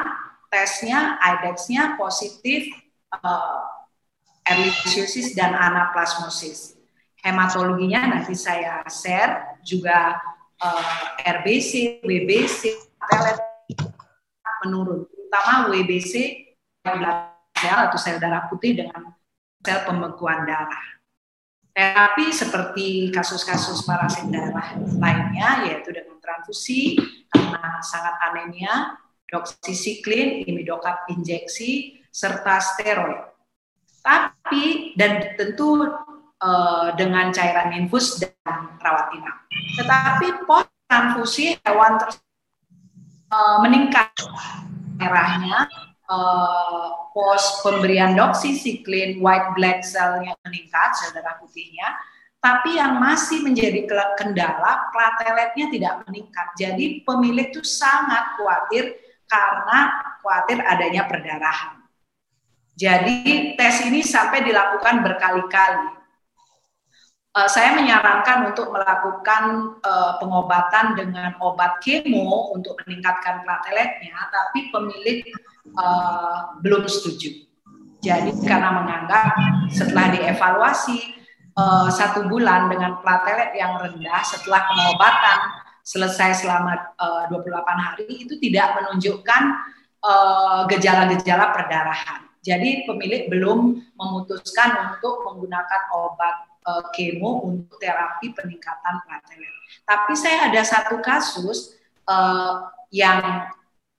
[0.47, 2.71] tesnya, IDEX-nya positif
[3.11, 3.59] uh,
[4.47, 6.79] ehrlichiosis dan anaplasmosis.
[7.19, 10.15] Hematologinya nanti saya share juga
[10.63, 12.71] uh, eh, RBC, BBC,
[13.03, 13.46] telet
[14.65, 16.13] menurun, terutama WBC
[17.57, 19.11] sel atau sel darah putih dengan
[19.61, 20.85] sel pembekuan darah.
[21.77, 26.97] Terapi seperti kasus-kasus parasit darah lainnya, yaitu dengan transfusi
[27.29, 28.97] karena sangat anemia,
[29.29, 33.29] doksisiklin, imidokap injeksi, serta steroid.
[34.01, 35.85] Tapi dan tentu
[36.41, 38.33] uh, dengan cairan infus dan
[38.81, 39.37] rawat inap.
[39.77, 42.26] Tetapi post transfusi hewan tersebut
[43.31, 44.11] uh, meningkat
[44.97, 45.67] merahnya.
[46.07, 51.99] Uh, pos pemberian doksisiklin white black cellnya meningkat sel darah putihnya.
[52.39, 53.83] Tapi yang masih menjadi
[54.15, 56.47] kendala plateletnya tidak meningkat.
[56.55, 58.95] Jadi pemilik itu sangat khawatir
[59.27, 61.81] karena khawatir adanya perdarahan.
[62.77, 65.96] Jadi tes ini sampai dilakukan berkali-kali
[67.37, 75.21] uh, saya menyarankan untuk melakukan uh, pengobatan dengan obat kemo untuk meningkatkan plateletnya, tapi pemilik
[75.77, 77.45] uh, belum setuju.
[78.01, 79.37] Jadi karena menganggap
[79.69, 80.97] setelah dievaluasi
[81.53, 85.39] uh, satu bulan dengan platelet yang rendah setelah pengobatan
[85.85, 89.43] selesai selama uh, 28 hari itu tidak menunjukkan
[90.71, 92.21] gejala-gejala uh, perdarahan.
[92.45, 99.55] Jadi pemilik belum memutuskan untuk menggunakan obat uh, kemo untuk terapi peningkatan platelet.
[99.87, 103.47] Tapi saya ada satu kasus uh, yang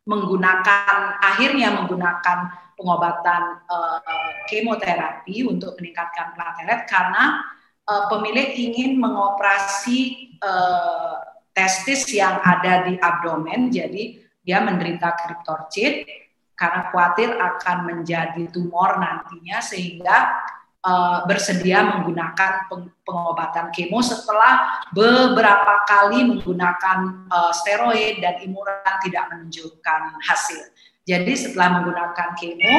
[0.04, 2.38] menggunakan akhirnya menggunakan
[2.76, 4.00] pengobatan uh,
[4.46, 7.42] kemoterapi untuk meningkatkan platelet karena
[7.88, 11.20] uh, pemilik ingin mengoperasi uh,
[11.52, 16.06] testis yang ada di abdomen, jadi dia menderita kriptorchid
[16.54, 20.38] karena khawatir akan menjadi tumor nantinya sehingga
[20.84, 22.70] uh, bersedia menggunakan
[23.02, 30.62] pengobatan kemo setelah beberapa kali menggunakan uh, steroid dan imuran tidak menunjukkan hasil.
[31.08, 32.74] Jadi setelah menggunakan kemo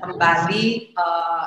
[0.00, 1.46] kembali uh,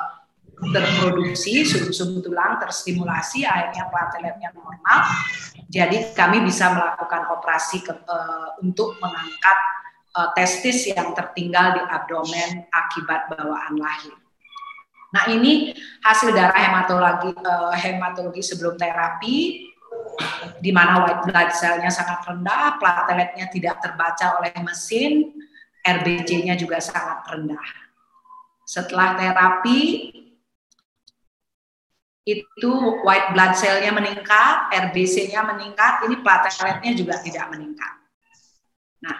[0.58, 5.06] terproduksi sum-sum tulang terstimulasi akhirnya plateletnya normal.
[5.70, 7.94] Jadi kami bisa melakukan operasi ke,
[8.58, 9.58] untuk mengangkat
[10.34, 14.17] testis yang tertinggal di abdomen akibat bawaan lahir.
[15.08, 15.72] Nah ini
[16.04, 19.68] hasil darah hematologi uh, hematologi sebelum terapi
[20.58, 25.32] di mana white blood cell-nya sangat rendah, plateletnya tidak terbaca oleh mesin,
[25.80, 27.66] RBC-nya juga sangat rendah.
[28.68, 30.12] Setelah terapi
[32.28, 32.72] itu
[33.06, 37.94] white blood cell-nya meningkat, RBC-nya meningkat, ini plateletnya juga tidak meningkat.
[39.00, 39.16] Nah,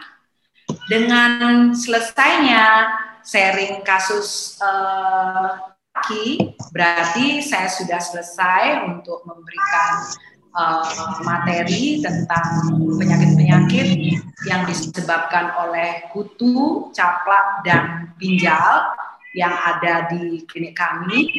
[0.90, 2.92] dengan selesainya
[3.24, 9.90] sharing kasus uh, laki, berarti saya sudah selesai untuk memberikan
[10.54, 13.88] uh, materi tentang penyakit-penyakit
[14.46, 18.94] yang disebabkan oleh kutu, caplak, dan pinjal
[19.34, 21.34] yang ada di klinik kami.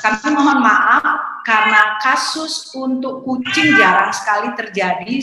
[0.00, 1.04] Kami mohon maaf
[1.44, 5.16] karena kasus untuk kucing jarang sekali terjadi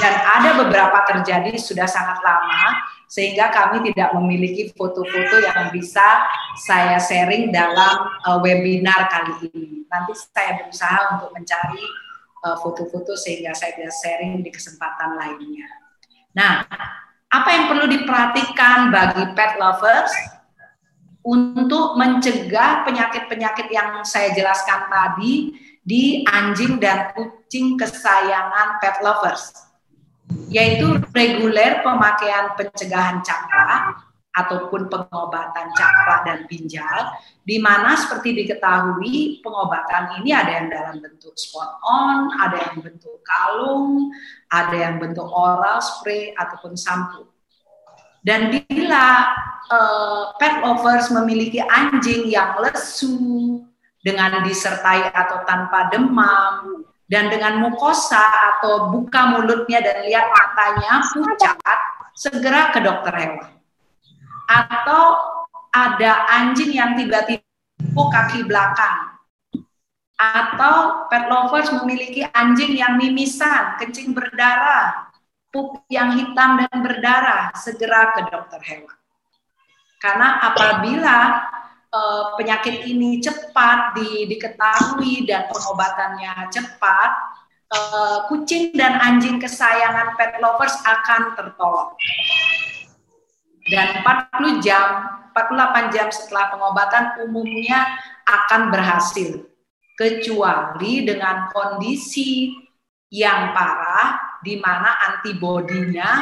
[0.00, 6.26] dan ada beberapa terjadi sudah sangat lama sehingga kami tidak memiliki foto-foto yang bisa
[6.58, 9.86] saya sharing dalam uh, webinar kali ini.
[9.86, 11.82] Nanti saya berusaha untuk mencari
[12.46, 15.70] uh, foto-foto sehingga saya bisa sharing di kesempatan lainnya.
[16.34, 16.66] Nah,
[17.30, 20.12] apa yang perlu diperhatikan bagi pet lovers
[21.26, 29.65] untuk mencegah penyakit-penyakit yang saya jelaskan tadi di anjing dan kucing kesayangan pet lovers?
[30.52, 33.98] Yaitu reguler pemakaian pencegahan cakra
[34.36, 41.32] ataupun pengobatan cakra dan pinjal, di mana seperti diketahui pengobatan ini ada yang dalam bentuk
[41.40, 44.12] spot on, ada yang bentuk kalung,
[44.52, 47.32] ada yang bentuk oral spray ataupun sampo.
[48.20, 49.32] Dan bila
[49.72, 53.62] uh, pet lovers memiliki anjing yang lesu
[54.04, 58.18] dengan disertai atau tanpa demam, dan dengan mukosa
[58.54, 61.78] atau buka mulutnya dan lihat matanya pucat,
[62.18, 63.50] segera ke dokter hewan.
[64.50, 65.04] Atau
[65.70, 67.46] ada anjing yang tiba-tiba
[67.94, 69.14] kaki belakang.
[70.16, 75.12] Atau pet lovers memiliki anjing yang mimisan, kencing berdarah,
[75.52, 78.96] pup yang hitam dan berdarah, segera ke dokter hewan.
[80.00, 81.16] Karena apabila
[81.96, 87.10] uh, penyakit ini cepat di, diketahui dan pengobatannya cepat,
[87.72, 91.90] uh, kucing dan anjing kesayangan pet lovers akan tertolong.
[93.66, 94.88] Dan 40 jam,
[95.34, 97.82] 48 jam setelah pengobatan umumnya
[98.28, 99.42] akan berhasil.
[99.96, 102.52] Kecuali dengan kondisi
[103.08, 106.20] yang parah di mana antibodinya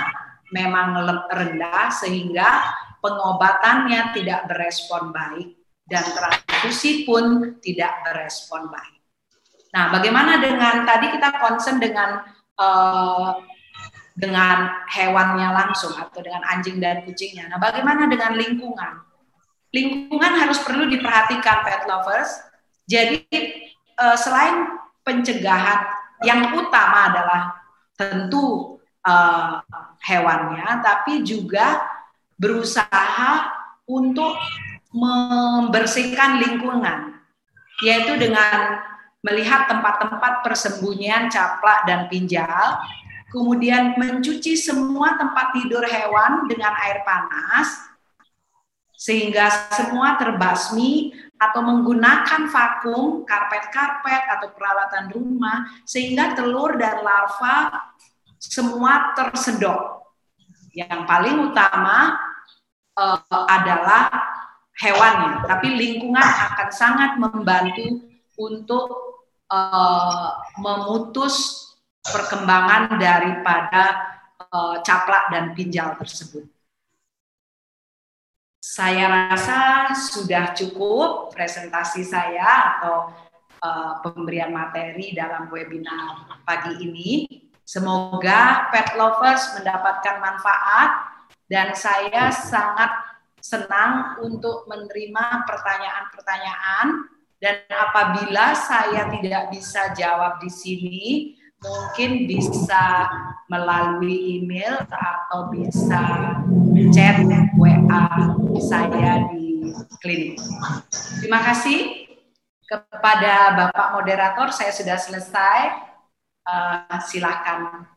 [0.55, 0.95] memang
[1.27, 2.71] rendah sehingga
[3.03, 9.01] pengobatannya tidak berespon baik dan transfusi pun tidak berespon baik.
[9.75, 12.23] Nah, bagaimana dengan tadi kita concern dengan
[12.57, 13.43] uh,
[14.15, 17.51] dengan hewannya langsung atau dengan anjing dan kucingnya.
[17.51, 19.03] Nah, bagaimana dengan lingkungan?
[19.75, 22.31] Lingkungan harus perlu diperhatikan pet lovers.
[22.87, 23.27] Jadi
[23.99, 25.91] uh, selain pencegahan
[26.23, 27.43] yang utama adalah
[27.99, 29.59] tentu uh,
[30.07, 31.83] hewannya, tapi juga
[32.39, 33.51] berusaha
[33.91, 34.39] untuk
[34.95, 37.19] membersihkan lingkungan,
[37.83, 38.79] yaitu dengan
[39.27, 42.79] melihat tempat-tempat persembunyian caplak dan pinjal,
[43.35, 47.91] kemudian mencuci semua tempat tidur hewan dengan air panas,
[48.95, 57.91] sehingga semua terbasmi atau menggunakan vakum, karpet-karpet atau peralatan rumah sehingga telur dan larva
[58.39, 60.07] semua tersedot.
[60.71, 62.19] Yang paling utama
[62.97, 64.34] uh, adalah
[64.79, 68.03] hewannya, tapi lingkungan akan sangat membantu
[68.35, 68.87] untuk
[69.51, 71.63] uh, memutus
[72.03, 73.83] perkembangan daripada
[74.51, 76.45] uh, caplak dan pinjal tersebut.
[78.65, 83.13] Saya rasa sudah cukup presentasi saya atau
[83.61, 87.29] uh, pemberian materi dalam webinar pagi ini.
[87.65, 90.91] Semoga pet lovers mendapatkan manfaat
[91.49, 93.14] dan saya sangat
[93.45, 97.13] senang untuk menerima pertanyaan-pertanyaan
[97.45, 101.01] dan apabila saya tidak bisa jawab di sini,
[101.61, 103.05] mungkin bisa
[103.53, 106.33] melalui email atau bisa
[106.89, 107.21] chat
[107.61, 108.09] WA
[108.65, 109.61] saya di
[110.01, 110.41] klinik.
[111.21, 112.09] Terima kasih
[112.65, 115.93] kepada Bapak moderator, saya sudah selesai.
[116.45, 117.89] Uh, silakan.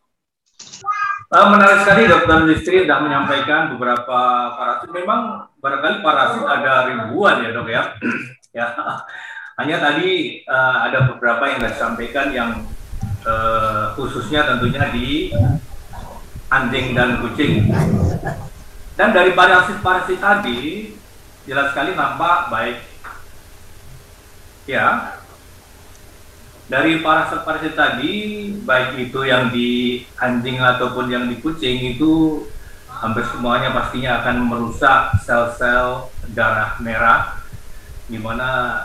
[1.28, 4.20] Uh, menarik sekali Dokter Listri sudah menyampaikan beberapa
[4.56, 4.88] parasit.
[4.96, 7.84] Memang barangkali parasit ada ribuan ya dok ya.
[8.64, 8.68] ya.
[9.60, 12.64] Hanya tadi uh, ada beberapa yang disampaikan yang
[13.28, 15.36] uh, khususnya tentunya di
[16.48, 17.76] anjing dan kucing.
[18.96, 20.96] Dan dari parasit-parasit tadi
[21.44, 22.78] jelas sekali nampak baik
[24.64, 25.20] ya
[26.68, 28.14] dari parasit-parasit tadi
[28.68, 32.44] baik itu yang di anjing ataupun yang di kucing itu
[32.92, 37.40] hampir semuanya pastinya akan merusak sel-sel darah merah
[38.12, 38.84] di mana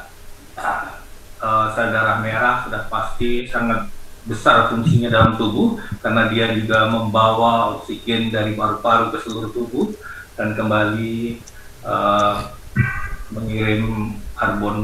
[1.42, 3.90] uh, sel darah merah sudah pasti sangat
[4.22, 9.90] besar fungsinya dalam tubuh karena dia juga membawa oksigen dari paru-paru ke seluruh tubuh
[10.38, 11.42] dan kembali
[11.82, 12.54] uh,
[13.34, 14.78] mengirim karbon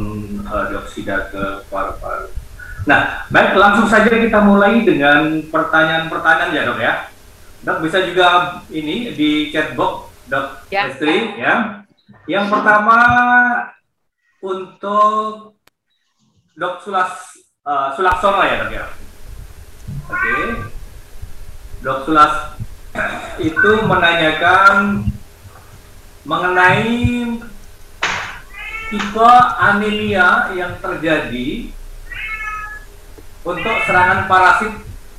[0.51, 2.48] uh, dioksida ke paru-paru.
[2.89, 6.95] Nah, baik langsung saja kita mulai dengan pertanyaan-pertanyaan ya dok ya.
[7.61, 8.29] Dok bisa juga
[8.73, 10.89] ini di chatbox dok ya.
[10.89, 11.85] Estri ya.
[12.25, 12.99] Yang pertama
[14.41, 15.53] untuk
[16.57, 17.13] dok Sulas
[17.69, 18.85] uh, Sulaksono ya dok ya.
[20.09, 20.17] Oke.
[20.17, 20.45] Okay.
[21.85, 22.57] Dok Sulas
[23.53, 25.05] itu menanyakan
[26.25, 27.37] mengenai
[28.89, 31.77] tipe anemia yang terjadi
[33.47, 34.73] untuk serangan parasit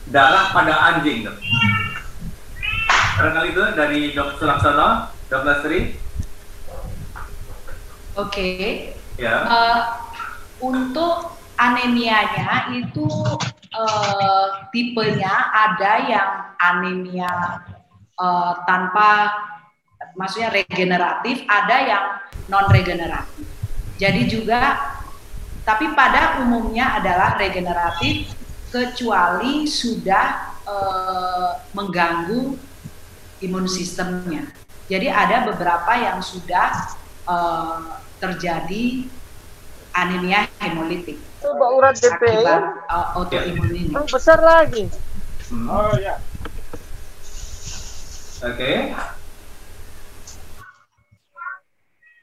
[0.10, 1.38] darah pada anjing dok.
[3.20, 5.80] Barangkali itu dari dok Sulaksono, dok Lestri.
[8.16, 8.32] Oke.
[8.32, 8.68] Okay.
[9.20, 9.44] Ya.
[9.44, 9.80] Uh,
[10.64, 13.08] untuk anemianya itu
[13.76, 17.64] uh, tipenya ada yang anemia
[18.16, 19.36] uh, tanpa
[20.16, 22.06] maksudnya regeneratif, ada yang
[22.48, 23.48] non regeneratif.
[24.00, 24.80] Jadi juga
[25.70, 28.34] tapi pada umumnya adalah regeneratif
[28.74, 30.76] kecuali sudah e,
[31.78, 32.58] mengganggu
[33.46, 34.50] imun sistemnya.
[34.90, 37.36] Jadi ada beberapa yang sudah e,
[38.18, 39.06] terjadi
[39.94, 41.22] anemia hemolitik.
[41.38, 43.94] Coba urat DP uh, autoimun ini.
[43.96, 44.92] Oh, besar lagi.
[45.48, 45.72] Hmm.
[45.72, 46.20] Oh ya.
[48.44, 48.58] Oke.
[48.60, 48.76] Okay.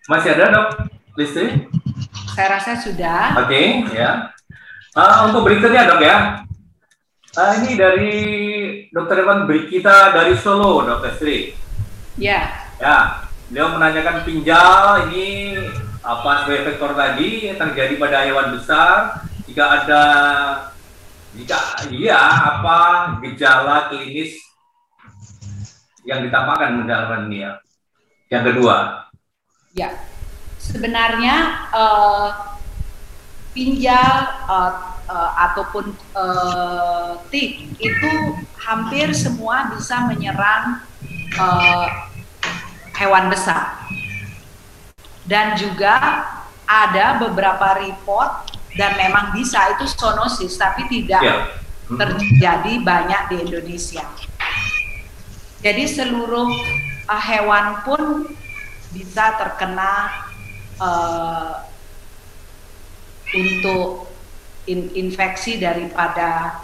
[0.07, 0.69] Masih ada dok
[1.17, 1.67] listrik?
[2.37, 3.33] Saya rasa sudah.
[3.41, 4.29] Oke, okay, ya.
[4.93, 6.45] Uh, untuk berikutnya dok ya.
[7.33, 8.17] Uh, ini dari
[8.93, 11.57] Dokter Evan kita dari Solo, Dokter Sri.
[12.21, 12.69] Ya.
[12.77, 15.57] Ya, beliau menanyakan pinjal ini
[16.05, 19.25] apa sebagai faktor tadi yang terjadi pada hewan besar.
[19.49, 20.05] Jika ada,
[21.41, 22.21] jika iya
[22.53, 24.37] apa gejala klinis
[26.05, 27.53] yang ditampakkan dalam ini ya.
[28.29, 29.09] Yang kedua.
[29.73, 29.89] Ya,
[30.67, 32.59] sebenarnya uh,
[33.55, 34.15] pinjal
[34.51, 38.13] uh, uh, ataupun uh, tik itu
[38.61, 40.83] hampir semua bisa menyerang
[41.39, 41.87] uh,
[42.99, 43.87] hewan besar
[45.27, 45.97] dan juga
[46.67, 51.49] ada beberapa report dan memang bisa itu zoonosis tapi tidak yeah.
[51.89, 54.05] terjadi banyak di Indonesia.
[55.63, 56.51] Jadi seluruh
[57.09, 58.03] uh, hewan pun
[58.93, 60.26] bisa terkena
[60.81, 61.65] uh,
[63.37, 64.11] untuk
[64.67, 66.61] in, infeksi daripada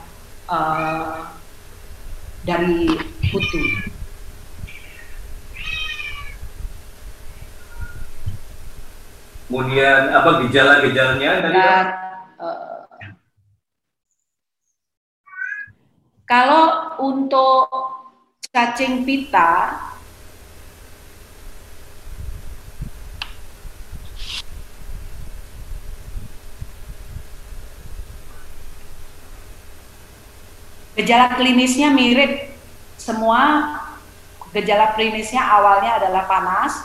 [0.49, 1.31] uh,
[2.43, 2.91] dari
[3.31, 3.63] kutu.
[9.53, 11.87] Kemudian apa gejala-gejalanya dari Dan,
[12.41, 12.89] uh,
[16.25, 17.69] kalau untuk
[18.49, 19.92] cacing pita
[30.99, 32.53] gejala klinisnya mirip
[33.01, 33.75] semua
[34.53, 36.85] gejala klinisnya awalnya adalah panas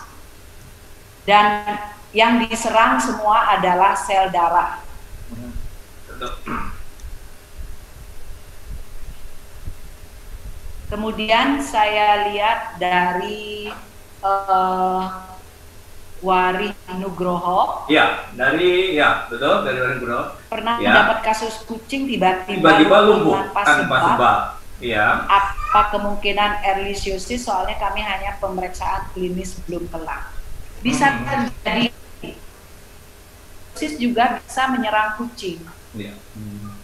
[1.27, 1.67] dan
[2.15, 4.79] yang diserang semua adalah sel darah.
[10.87, 13.67] Kemudian saya lihat dari
[14.23, 15.26] uh,
[16.22, 17.86] Wari Nugroho.
[17.88, 20.24] Ya, dari ya betul dari Wari Nugroho.
[20.49, 20.89] Pernah ya.
[20.89, 24.09] mendapat kasus kucing tiba-tiba tiba-tiba lumpuh tanpa tanpa sebab.
[24.18, 24.39] sebab.
[24.78, 25.26] Ya.
[25.26, 27.45] Apa kemungkinan erlisiosis?
[27.45, 30.34] Soalnya kami hanya pemeriksaan klinis belum kelar.
[30.82, 31.26] Bisa Hmm.
[31.26, 31.89] terjadi.
[33.74, 35.61] Erlisiosis juga bisa menyerang kucing.
[35.93, 36.13] Ya.
[36.34, 36.78] Hmm.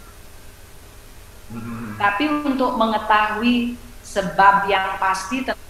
[1.98, 5.63] Tapi untuk mengetahui sebab yang pasti tentu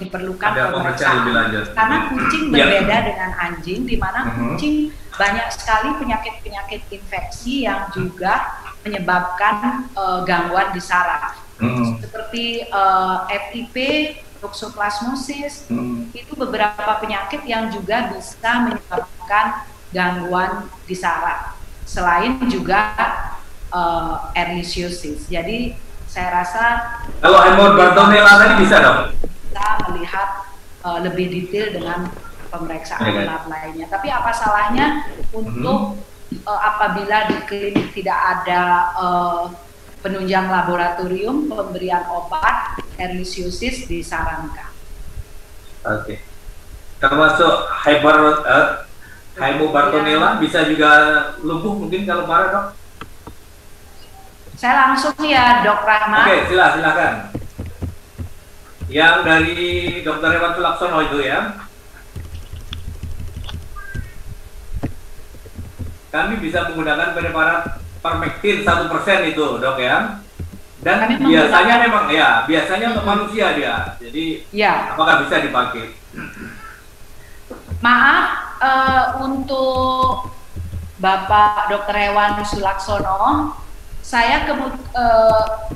[0.00, 1.64] diperlukan Ada pemeriksaan lebih lanjut.
[1.76, 2.66] Karena kucing Ya.
[2.66, 4.34] berbeda dengan anjing, di mana Mhm.
[4.56, 4.74] kucing
[5.14, 12.00] banyak sekali penyakit-penyakit infeksi yang juga menyebabkan eh, gangguan di saraf, Hmm.
[12.00, 13.76] seperti eh, FIP,
[14.40, 16.08] toxoplasmosis, Hmm.
[16.16, 21.54] itu beberapa penyakit yang juga bisa menyebabkan gangguan di saraf.
[21.84, 22.96] Selain juga
[23.70, 25.30] eh, erlisiosis.
[25.30, 25.78] Jadi
[26.10, 26.62] saya rasa
[27.22, 28.98] Kalau hemor Bartonella tadi bisa dong?
[29.50, 30.28] kita melihat
[30.82, 32.10] uh, lebih detail dengan
[32.50, 33.22] pemeriksaan Oke.
[33.22, 33.86] lab lainnya.
[33.86, 36.02] Tapi apa salahnya untuk
[36.48, 39.42] uh, apabila di klinik tidak ada uh,
[40.00, 44.70] penunjang laboratorium pemberian obat erlisiosis disarankan.
[45.84, 46.24] Oke.
[47.00, 47.54] Termasuk
[47.86, 48.66] hyper uh,
[49.72, 50.90] Bartonella bisa juga
[51.40, 52.66] lumpuh mungkin kalau parah dok?
[54.60, 56.24] Saya langsung ya Dok Rahmat.
[56.28, 57.14] Oke, sila silakan.
[58.92, 59.60] Yang dari
[60.04, 60.30] Dr.
[60.36, 61.64] Hewan Sulaksono itu ya.
[66.10, 70.20] Kami bisa menggunakan preparat permektin 1% itu, Dok ya.
[70.80, 73.96] Dan Kami biasanya memang ya, biasanya untuk manusia dia.
[73.96, 75.96] Jadi Ya, apakah bisa dipakai?
[77.80, 80.28] maaf uh, untuk
[81.00, 81.96] Bapak Dr.
[81.96, 83.56] Hewan Sulaksono,
[84.10, 85.70] saya uh,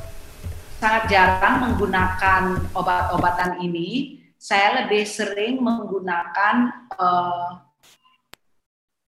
[0.83, 4.19] sangat jarang menggunakan obat-obatan ini.
[4.35, 6.55] Saya lebih sering menggunakan
[6.99, 7.63] uh,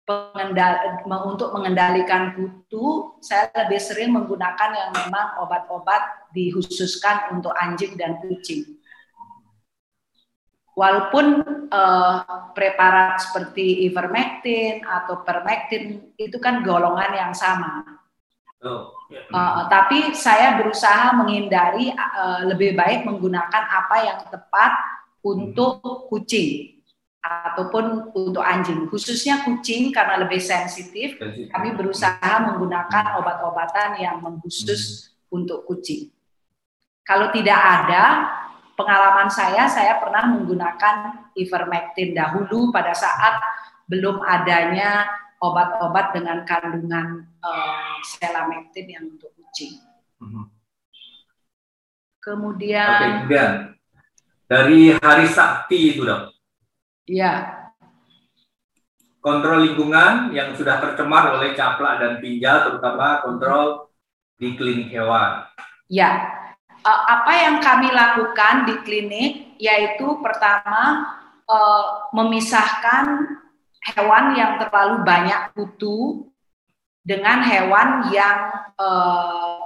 [0.06, 3.18] pengendal- untuk mengendalikan kutu.
[3.18, 8.78] Saya lebih sering menggunakan yang memang obat-obat dikhususkan untuk anjing dan kucing.
[10.76, 11.40] Walaupun
[11.72, 12.16] eh,
[12.52, 17.95] preparat seperti ivermectin atau permectin itu kan golongan yang sama.
[19.30, 24.72] Uh, tapi saya berusaha menghindari uh, lebih baik menggunakan apa yang tepat
[25.22, 26.82] untuk kucing
[27.22, 28.86] ataupun untuk anjing.
[28.90, 31.18] Khususnya kucing karena lebih sensitif,
[31.50, 36.10] kami berusaha menggunakan obat-obatan yang mengkhusus untuk kucing.
[37.06, 38.04] Kalau tidak ada,
[38.78, 43.38] pengalaman saya, saya pernah menggunakan ivermectin dahulu pada saat
[43.86, 45.06] belum adanya
[45.38, 49.82] obat-obat dengan kandungan uh, selamectin yang untuk kucing.
[50.22, 50.46] Mhm.
[52.22, 53.52] Kemudian, kemudian
[54.50, 56.34] dari hari Sakti itu dok,
[57.06, 57.66] ya,
[59.22, 63.90] kontrol lingkungan yang sudah tercemar oleh caplak dan pinjal, terutama kontrol
[64.38, 65.46] di klinik hewan.
[65.90, 66.34] ya.
[66.86, 71.10] Apa yang kami lakukan di klinik yaitu pertama
[71.50, 73.26] uh, memisahkan
[73.82, 76.30] hewan yang terlalu banyak kutu
[77.06, 78.38] dengan hewan yang
[78.74, 79.62] uh,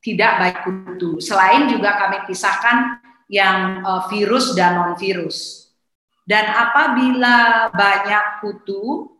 [0.00, 1.20] tidak baik kutu.
[1.20, 5.68] Selain juga kami pisahkan yang uh, virus dan non virus.
[6.24, 9.12] Dan apabila banyak kutu,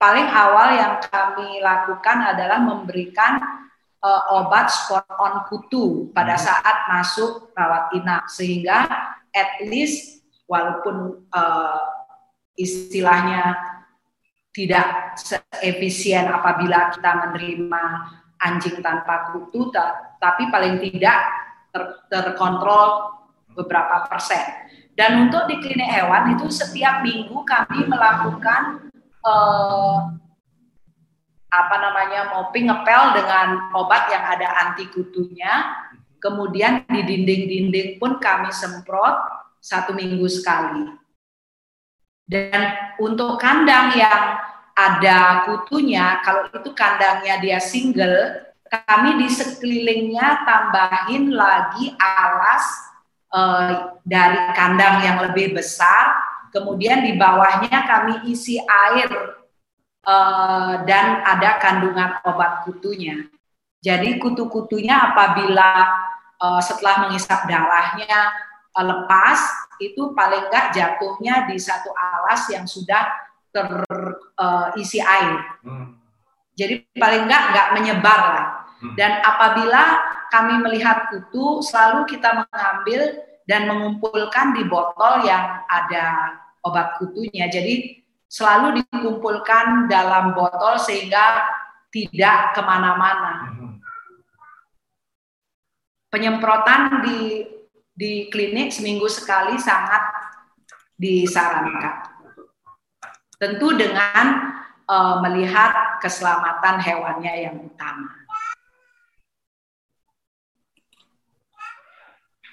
[0.00, 3.36] paling awal yang kami lakukan adalah memberikan
[4.00, 8.88] uh, obat spot on kutu pada saat masuk rawat inap sehingga
[9.32, 11.84] at least walaupun uh,
[12.56, 13.75] istilahnya
[14.56, 17.84] tidak seefisien apabila kita menerima
[18.40, 21.18] anjing tanpa kutu, ta- tapi paling tidak
[21.68, 23.12] ter- terkontrol
[23.52, 24.40] beberapa persen.
[24.96, 28.88] Dan untuk di klinik hewan itu setiap minggu kami melakukan
[29.20, 29.98] eh,
[31.52, 35.84] apa namanya mopping ngepel dengan obat yang ada anti kutunya.
[36.16, 39.20] Kemudian di dinding-dinding pun kami semprot
[39.60, 41.05] satu minggu sekali.
[42.26, 44.42] Dan untuk kandang yang
[44.74, 52.66] ada kutunya, kalau itu kandangnya dia single, kami di sekelilingnya tambahin lagi alas
[53.30, 53.72] eh,
[54.02, 56.18] dari kandang yang lebih besar,
[56.50, 59.38] kemudian di bawahnya kami isi air
[60.02, 63.22] eh, dan ada kandungan obat kutunya.
[63.86, 65.86] Jadi kutu-kutunya apabila
[66.42, 68.34] uh, setelah mengisap darahnya
[68.76, 69.38] lepas,
[69.80, 73.08] itu paling enggak jatuhnya di satu alas yang sudah
[73.52, 75.36] terisi uh, air.
[75.64, 75.96] Hmm.
[76.56, 78.46] Jadi paling enggak enggak menyebar lah.
[78.80, 78.94] Hmm.
[78.96, 79.82] Dan apabila
[80.28, 83.00] kami melihat kutu, selalu kita mengambil
[83.46, 86.36] dan mengumpulkan di botol yang ada
[86.66, 87.46] obat kutunya.
[87.46, 91.46] Jadi selalu dikumpulkan dalam botol sehingga
[91.94, 93.54] tidak ke mana-mana.
[96.10, 97.44] Penyemprotan di
[97.96, 100.04] di klinik seminggu sekali sangat
[101.00, 102.12] disarankan.
[103.40, 104.52] Tentu dengan
[104.84, 108.12] uh, melihat keselamatan hewannya yang utama.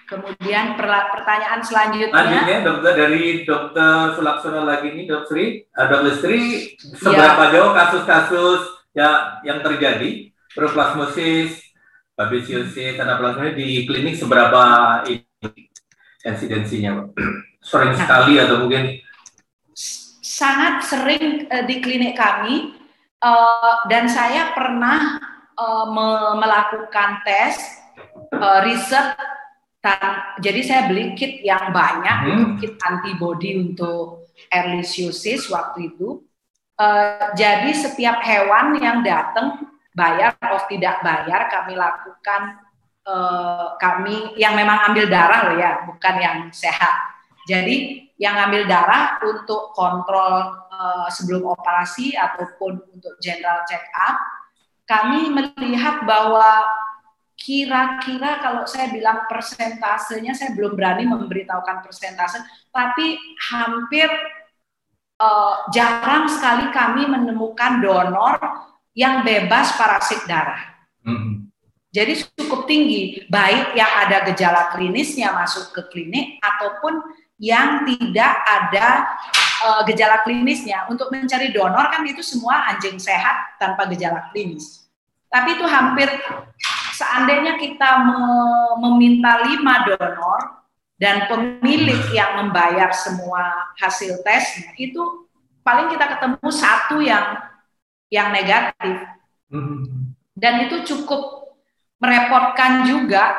[0.04, 2.12] Kemudian pertanyaan selanjutnya.
[2.12, 5.46] Selanjutnya dokter dari dokter Sulaksono lagi ini dokter Sri,
[5.76, 6.40] uh, dokter Sri
[6.80, 7.52] seberapa ya.
[7.52, 8.62] jauh kasus-kasus
[8.94, 11.58] ya yang terjadi proplasmosis,
[12.14, 15.02] babesiosis, anaplasmosis di klinik seberapa
[16.24, 17.08] insidensinya,
[17.64, 19.00] Sering nah, sekali atau mungkin
[20.20, 22.76] sangat sering uh, di klinik kami
[23.24, 25.16] uh, dan saya pernah
[25.56, 26.08] uh, me
[26.44, 27.56] melakukan tes
[28.36, 29.16] uh, riset
[30.40, 32.56] jadi saya beli kit yang banyak, hmm.
[32.64, 36.24] kit antibody untuk erlisiosis waktu itu.
[36.80, 42.63] Uh, jadi setiap hewan yang datang bayar atau tidak bayar kami lakukan
[43.08, 47.14] uh, kami yang memang ambil darah loh ya, bukan yang sehat.
[47.44, 54.16] Jadi yang ambil darah untuk kontrol uh, sebelum operasi ataupun untuk general check up,
[54.88, 56.64] kami melihat bahwa
[57.34, 62.40] kira-kira kalau saya bilang persentasenya saya belum berani memberitahukan persentase
[62.70, 63.20] tapi
[63.52, 64.08] hampir
[65.20, 68.38] uh, jarang sekali kami menemukan donor
[68.94, 70.62] yang bebas parasit darah.
[71.04, 71.53] Mm-hmm.
[71.94, 77.06] Jadi cukup tinggi baik yang ada gejala klinisnya masuk ke klinik ataupun
[77.38, 79.14] yang tidak ada
[79.62, 80.90] uh, gejala klinisnya.
[80.90, 84.90] Untuk mencari donor kan itu semua anjing sehat tanpa gejala klinis.
[85.30, 86.10] Tapi itu hampir
[86.98, 87.90] seandainya kita
[88.82, 90.66] meminta lima donor
[90.98, 95.30] dan pemilik yang membayar semua hasil tesnya itu
[95.66, 97.42] paling kita ketemu satu yang
[98.14, 99.10] yang negatif
[100.38, 101.43] dan itu cukup
[102.04, 103.32] merepotkan juga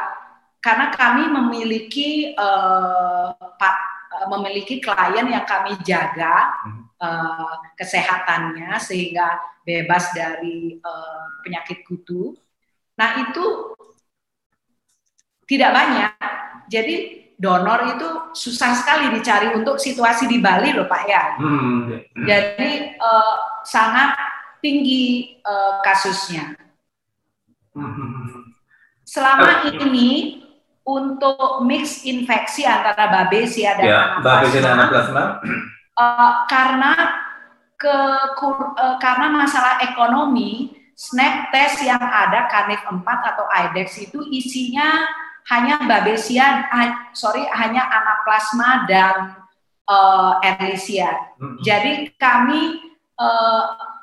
[0.65, 3.77] karena kami memiliki uh, pat,
[4.17, 6.57] uh, memiliki klien yang kami jaga
[6.97, 9.37] uh, kesehatannya sehingga
[9.69, 12.33] bebas dari uh, penyakit kutu
[12.99, 13.47] Nah itu
[15.45, 16.13] tidak banyak.
[16.71, 16.95] Jadi
[17.37, 21.25] donor itu susah sekali dicari untuk situasi di Bali loh Pak ya.
[21.37, 22.01] Hmm.
[22.25, 23.37] Jadi uh,
[23.67, 24.17] sangat
[24.65, 26.57] tinggi uh, kasusnya.
[29.15, 30.43] Selama ini
[30.83, 34.03] untuk mix infeksi antara babesia dan ya,
[34.75, 35.39] anaplasma,
[35.95, 36.93] uh, karena
[37.79, 37.95] ke
[38.43, 45.03] uh, karena masalah ekonomi Snap test yang ada Canif 4 atau IDEX itu isinya
[45.51, 46.71] hanya babesia,
[47.19, 49.35] sorry, hanya anaplasma dan
[49.91, 51.35] uh, erlisia.
[51.35, 51.59] Hmm.
[51.67, 52.79] Jadi kami
[53.19, 53.94] uh,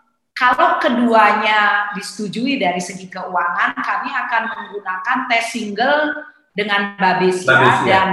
[0.41, 6.17] kalau keduanya disetujui dari segi keuangan, kami akan menggunakan tes single
[6.57, 7.85] dengan babesia, babesia.
[7.85, 8.09] dan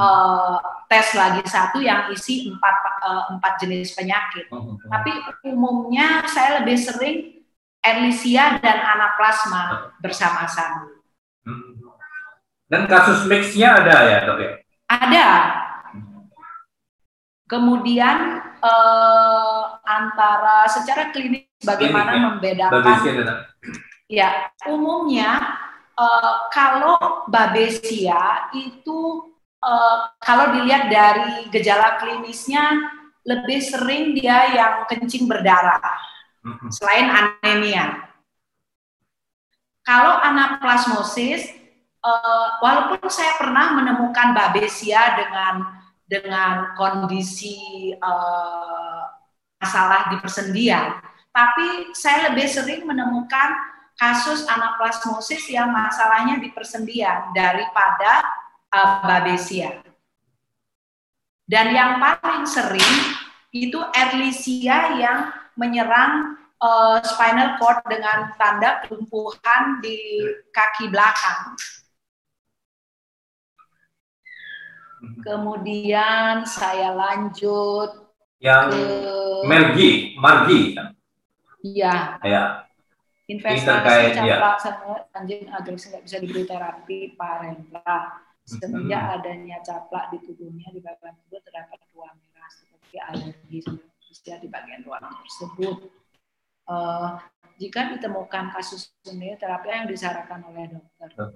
[0.00, 0.56] uh,
[0.88, 4.48] tes lagi satu yang isi empat uh, empat jenis penyakit.
[4.48, 4.80] Hmm.
[4.88, 5.12] Tapi
[5.44, 7.44] umumnya saya lebih sering
[7.84, 10.88] Erlisia dan anaplasma bersama-sama.
[11.44, 11.84] Hmm.
[12.64, 14.52] Dan kasus mixnya ada ya dok ya?
[14.88, 15.28] Ada.
[17.44, 22.28] Kemudian eh, antara secara klinis bagaimana klinik, ya?
[22.30, 23.36] membedakan?
[24.08, 24.28] Ya,
[24.66, 25.30] umumnya
[25.94, 29.30] eh, kalau babesia itu
[29.62, 32.94] eh, kalau dilihat dari gejala klinisnya
[33.26, 36.08] lebih sering dia yang kencing berdarah
[36.48, 36.70] Mm-hmm.
[36.70, 38.08] selain anemia.
[39.84, 41.50] Kalau anaplasmosis,
[42.04, 45.77] uh, walaupun saya pernah menemukan babesia dengan
[46.08, 49.04] dengan kondisi uh,
[49.60, 50.96] masalah di persendian,
[51.30, 53.52] tapi saya lebih sering menemukan
[53.98, 58.24] kasus anaplasmosis yang masalahnya di persendian daripada
[58.72, 59.84] uh, babesia.
[61.48, 62.94] Dan yang paling sering
[63.52, 69.98] itu erlisia yang menyerang uh, spinal cord dengan tanda kelumpuhan di
[70.52, 71.56] kaki belakang.
[75.22, 78.08] Kemudian saya lanjut
[78.38, 78.84] yang ke...
[79.46, 80.74] Mergi, Margi.
[81.62, 82.22] Iya.
[82.22, 82.44] Ya.
[83.28, 84.56] Investasi terkait, ya.
[85.12, 88.24] anjing agresif nggak bisa diberi terapi parenta.
[88.48, 89.14] Semenjak Hmm.
[89.20, 93.58] adanya caplak di tubuhnya di bagian tubuh terdapat ruang merah seperti alergi
[94.08, 95.76] usia di bagian ruang tersebut.
[96.68, 97.08] Eh,
[97.60, 101.28] jika ditemukan kasus ini, terapi yang disarankan oleh dokter.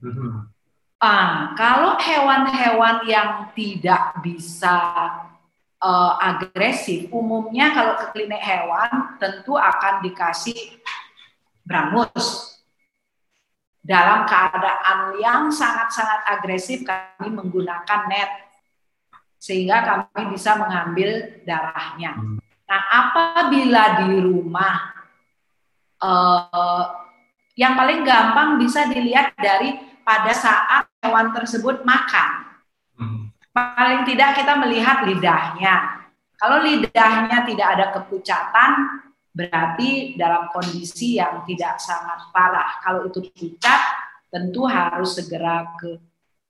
[0.00, 0.59] Mhm.
[1.00, 4.76] Ah, kalau hewan-hewan yang tidak bisa
[5.80, 10.76] eh, agresif, umumnya kalau ke klinik hewan tentu akan dikasih
[11.64, 12.52] brangus.
[13.80, 18.52] Dalam keadaan yang sangat-sangat agresif, kami menggunakan net
[19.40, 22.12] sehingga kami bisa mengambil darahnya.
[22.68, 24.76] Nah, apabila di rumah,
[25.96, 26.84] eh,
[27.56, 32.30] yang paling gampang bisa dilihat dari pada saat hewan tersebut makan.
[32.96, 33.22] Mhm.
[33.50, 36.06] Paling tidak kita melihat lidahnya.
[36.40, 38.70] Kalau lidahnya tidak ada kepucatan,
[39.30, 42.80] berarti dalam kondisi yang tidak sangat parah.
[42.80, 43.80] Kalau itu pucat,
[44.32, 46.00] tentu harus segera ke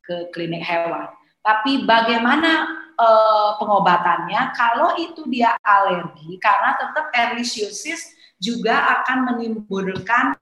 [0.05, 1.11] ke klinik hewan.
[1.41, 4.53] Tapi bagaimana eh, pengobatannya?
[4.55, 10.33] Kalau itu dia alergi, karena tetap ehrlichiosis juga akan menimbulkan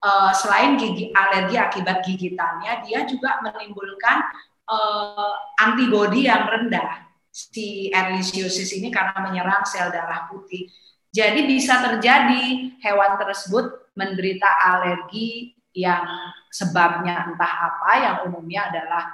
[0.00, 4.18] eh, selain gigi alergi akibat gigitannya, dia juga menimbulkan
[4.68, 7.08] eh, antibodi yang rendah.
[7.30, 10.66] Si ehrlichiosis ini karena menyerang sel darah putih.
[11.10, 16.06] Jadi bisa terjadi hewan tersebut menderita alergi yang
[16.50, 19.04] sebabnya entah apa yang umumnya adalah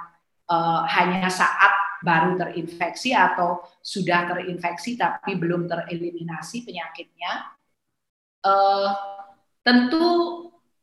[0.49, 7.57] eh, hanya saat baru terinfeksi atau sudah terinfeksi tapi belum tereliminasi penyakitnya.
[8.45, 8.89] Eh,
[9.65, 10.05] tentu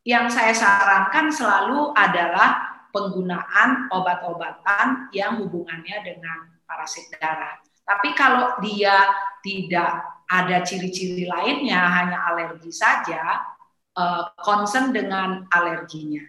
[0.04, 7.58] yang saya sarankan selalu adalah penggunaan obat-obatan yang hubungannya dengan parasit darah.
[7.82, 9.00] Tapi kalau dia
[9.40, 13.42] tidak ada ciri-ciri lainnya, hanya alergi saja,
[13.96, 16.22] eh, concern dengan alerginya.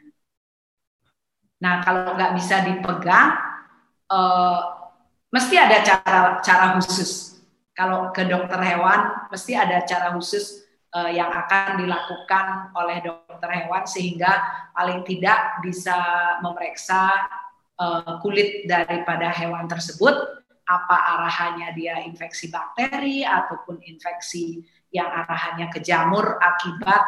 [1.64, 3.30] Nah, kalau nggak bisa dipegang,
[4.12, 4.62] eh,
[5.32, 7.40] mesti ada cara cara khusus.
[7.76, 10.65] Kalau ke dokter hewan, mesti ada cara khusus
[10.96, 14.32] eh, yang akan dilakukan oleh dokter hewan sehingga
[14.72, 15.98] paling tidak bisa
[16.40, 17.12] memeriksa
[17.76, 20.16] eh, kulit daripada hewan tersebut,
[20.66, 27.06] apa arahannya dia infeksi bakteri ataupun infeksi yang arahannya ke jamur akibat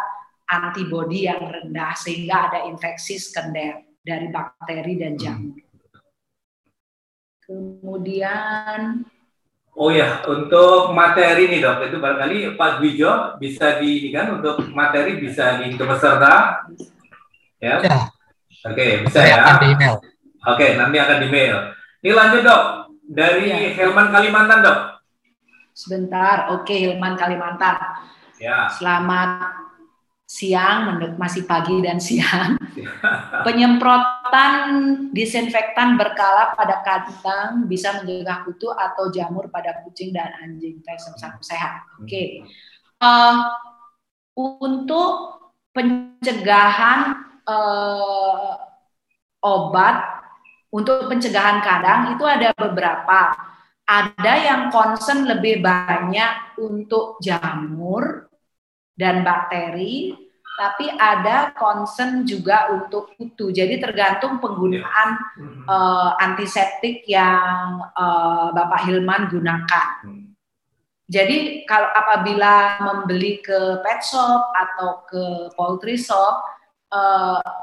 [0.48, 5.58] antibodi yang rendah sehingga ada infeksi sekunder dari bakteri dan jamur.
[7.48, 9.08] Kemudian
[9.78, 15.22] Oh ya, untuk materi nih dok, itu barangkali Pak Gwijo bisa di kan untuk materi
[15.22, 16.66] bisa di ke peserta,
[17.62, 17.78] ya?
[17.86, 18.10] Ya.
[18.66, 19.38] Oke, bisa Saya ya.
[19.46, 19.96] akan di email.
[20.50, 21.56] Oke, nanti akan di mail.
[22.02, 22.64] Ini lanjut dok,
[23.06, 23.70] dari Ya.
[23.78, 24.80] Helman Kalimantan dok.
[25.78, 27.78] sebentar, oke Hilman Kalimantan.
[28.42, 28.66] Ya.
[28.74, 29.67] Selamat
[30.28, 32.60] siang, masih pagi dan siang.
[33.48, 34.60] Penyemprotan
[35.16, 41.40] disinfektan berkala pada kandang bisa mencegah kutu atau jamur pada kucing dan anjing tes sapi
[41.40, 41.88] sehat.
[42.04, 42.44] Oke.
[43.00, 43.36] Eh,
[44.36, 45.12] untuk
[45.72, 47.16] pencegahan
[47.48, 48.54] eh,
[49.48, 50.18] obat
[50.68, 53.34] untuk pencegahan kandang itu ada beberapa.
[53.88, 58.27] Ada yang concern lebih banyak untuk jamur
[58.98, 60.12] dan bakteri,
[60.58, 63.54] tapi ada concern juga untuk kutu.
[63.54, 65.10] Jadi tergantung penggunaan
[65.70, 69.90] eh, antiseptik yang eh, Bapak Hilman gunakan.
[71.08, 76.42] Jadi kalau apabila membeli ke pet shop atau ke poultry shop,
[76.90, 77.54] eh,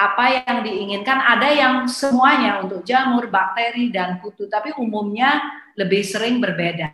[0.00, 5.42] apa yang diinginkan ada yang semuanya untuk jamur, bakteri dan kutu, tapi umumnya
[5.76, 6.88] lebih sering berbeda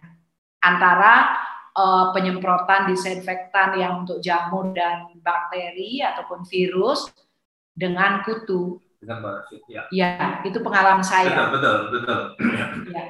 [0.58, 1.38] antara
[1.76, 7.12] eh, penyemprotan disinfektan yang untuk jamur dan bakteri ataupun virus
[7.76, 8.80] dengan kutu.
[8.96, 9.84] Dengan parasit, ya.
[9.92, 11.52] Ya, itu pengalaman Betul, saya.
[11.52, 12.20] betul, betul.
[12.88, 13.06] Ya.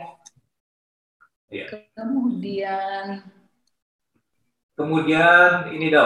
[1.47, 1.67] Iya.
[1.95, 3.23] Kemudian
[4.77, 6.05] Kemudian ini dok,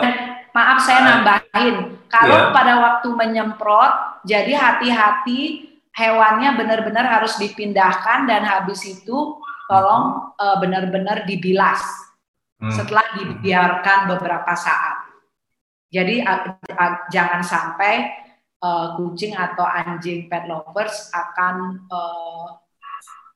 [0.54, 1.98] maaf saya nambahin.
[2.06, 2.54] Kalau Iya.
[2.54, 11.26] pada waktu menyemprot, jadi hati-hati hewannya benar-benar harus dipindahkan dan habis itu tolong eh, benar-benar
[11.26, 11.82] dibilas
[12.60, 12.68] Hmm.
[12.68, 15.08] setelah dibiarkan beberapa saat.
[15.88, 16.20] Jadi
[17.08, 17.94] jangan sampai
[18.60, 22.48] eh, kucing atau anjing pet lovers akan eh,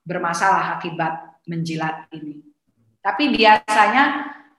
[0.05, 2.45] bermasalah akibat menjilat ini.
[3.01, 4.05] Tapi biasanya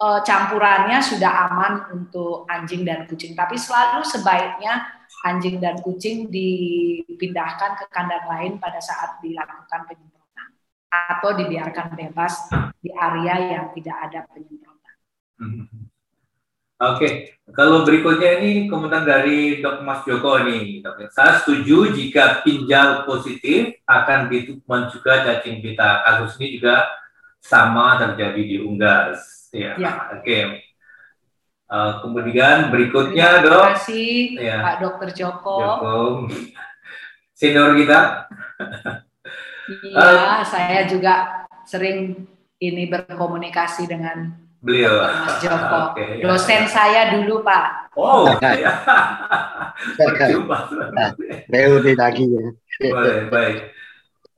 [0.01, 3.37] eh, campurannya sudah aman untuk anjing dan kucing.
[3.37, 4.81] Tapi selalu sebaiknya
[5.29, 10.14] anjing dan kucing dipindahkan ke kandang lain pada saat dilakukan penyemprotan
[11.11, 12.47] atau dibiarkan bebas
[12.79, 14.95] di area yang tidak ada penyemprotan.
[15.39, 15.65] Hmm.
[16.75, 21.07] Oke, Kalau berikutnya ini komentar dari Dok Mas Joko nih, dok.
[21.13, 26.03] Saya setuju jika pinjal positif akan ditemukan juga cacing pita.
[26.03, 26.89] Kasus ini juga
[27.39, 29.47] sama terjadi di Unggas.
[29.53, 30.09] Ya, Ya.
[30.19, 30.39] oke.
[31.65, 34.59] Uh, kemudian berikutnya Terima dok, kasih Ya.
[34.59, 35.55] Pak Dokter Joko.
[35.61, 35.95] Joko,
[37.31, 38.25] senior kita.
[39.65, 42.27] Iya, saya juga sering
[42.61, 44.97] ini berkomunikasi dengan Beliau.
[44.97, 45.77] Mas Joko.
[45.93, 46.25] Oke, ya.
[46.25, 47.93] Dosen saya dulu, Pak.
[47.93, 48.81] Oh, ya.
[49.93, 50.57] Berjumpa.
[51.53, 52.45] Reuni lagi ya.
[52.89, 53.57] Boleh, baik.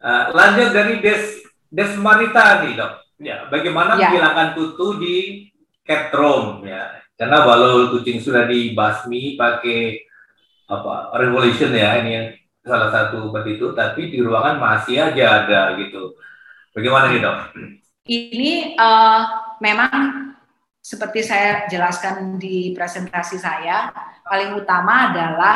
[0.03, 1.41] Uh, lanjut dari Des
[1.71, 2.91] Desmarita nih dok.
[3.23, 4.11] Ya, bagaimana Ya.
[4.13, 5.15] menghilangkan kutu di
[5.87, 7.01] Catrom ya?
[7.17, 10.05] Karena walau kucing sudah dibasmi pakai
[10.67, 12.27] apa revolution ya ini yang
[12.67, 16.13] salah satu itu, tapi di ruangan masih aja ada gitu.
[16.75, 17.37] Bagaimana nih dok?
[18.05, 19.21] Ini eh,
[19.59, 19.93] memang
[20.77, 23.91] seperti saya jelaskan di presentasi saya,
[24.23, 25.55] paling utama adalah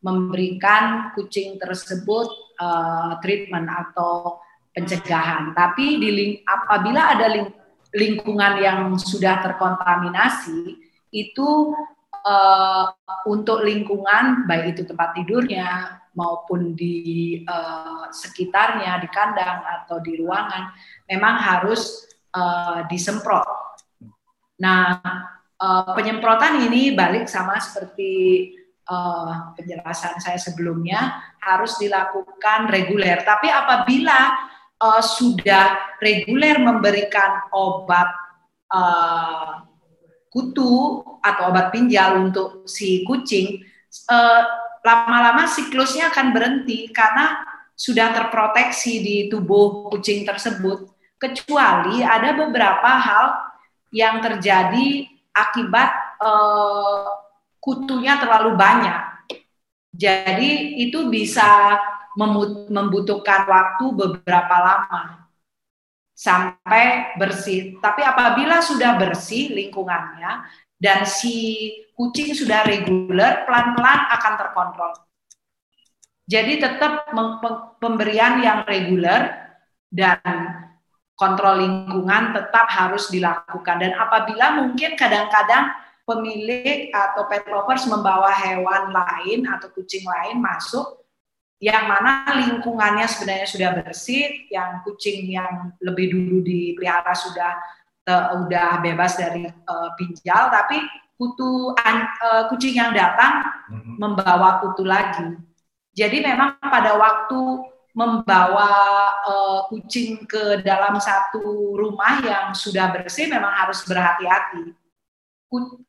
[0.00, 4.40] memberikan kucing tersebut eh, treatment atau
[4.72, 5.52] pencegahan.
[5.52, 7.56] Tapi di ling- apabila ada ling-
[7.90, 10.78] lingkungan yang sudah terkontaminasi,
[11.10, 11.48] itu
[12.22, 12.84] eh,
[13.26, 20.76] untuk lingkungan baik itu tempat tidurnya maupun di eh, sekitarnya, di kandang atau di ruangan,
[21.08, 22.04] memang harus
[22.36, 23.48] eh, disemprot.
[24.60, 25.00] Nah,
[25.56, 28.12] eh, penyemprotan ini balik sama seperti
[28.84, 33.24] eh, penjelasan saya sebelumnya harus dilakukan reguler.
[33.24, 34.36] Tapi apabila
[34.76, 38.12] eh, sudah reguler memberikan obat
[38.68, 39.52] eh,
[40.30, 43.58] kutu atau obat pinjal untuk si kucing,
[43.90, 44.42] eh,
[44.80, 47.44] lama-lama siklusnya akan berhenti karena
[47.76, 50.88] sudah terproteksi di tubuh kucing tersebut.
[51.20, 53.26] Kecuali ada beberapa hal
[53.92, 55.90] yang terjadi akibat
[56.20, 57.08] eh,
[57.60, 59.02] kutunya terlalu banyak.
[59.90, 61.76] Jadi itu bisa
[62.68, 65.28] membutuhkan waktu beberapa lama
[66.16, 67.80] sampai bersih.
[67.80, 70.44] Tapi apabila sudah bersih lingkungannya
[70.80, 74.92] dan si kucing sudah reguler, pelan-pelan akan terkontrol.
[76.24, 77.12] Jadi tetap
[77.76, 79.28] pemberian yang reguler
[79.92, 80.24] dan
[81.20, 83.76] kontrol lingkungan tetap harus dilakukan.
[83.76, 85.68] Dan apabila mungkin kadang-kadang
[86.08, 91.04] pemilik atau pet lovers membawa hewan lain atau kucing lain masuk,
[91.60, 97.60] yang mana lingkungannya sebenarnya sudah bersih, yang kucing yang lebih dulu dipelihara sudah
[98.06, 100.80] uh, udah bebas dari uh, pinjal, tapi
[101.20, 103.44] kutu an- uh, kucing yang datang
[104.00, 105.36] membawa kutu lagi.
[105.92, 107.40] Jadi memang pada waktu
[107.92, 108.70] membawa
[109.26, 114.72] uh, kucing ke dalam satu rumah yang sudah bersih memang harus berhati-hati.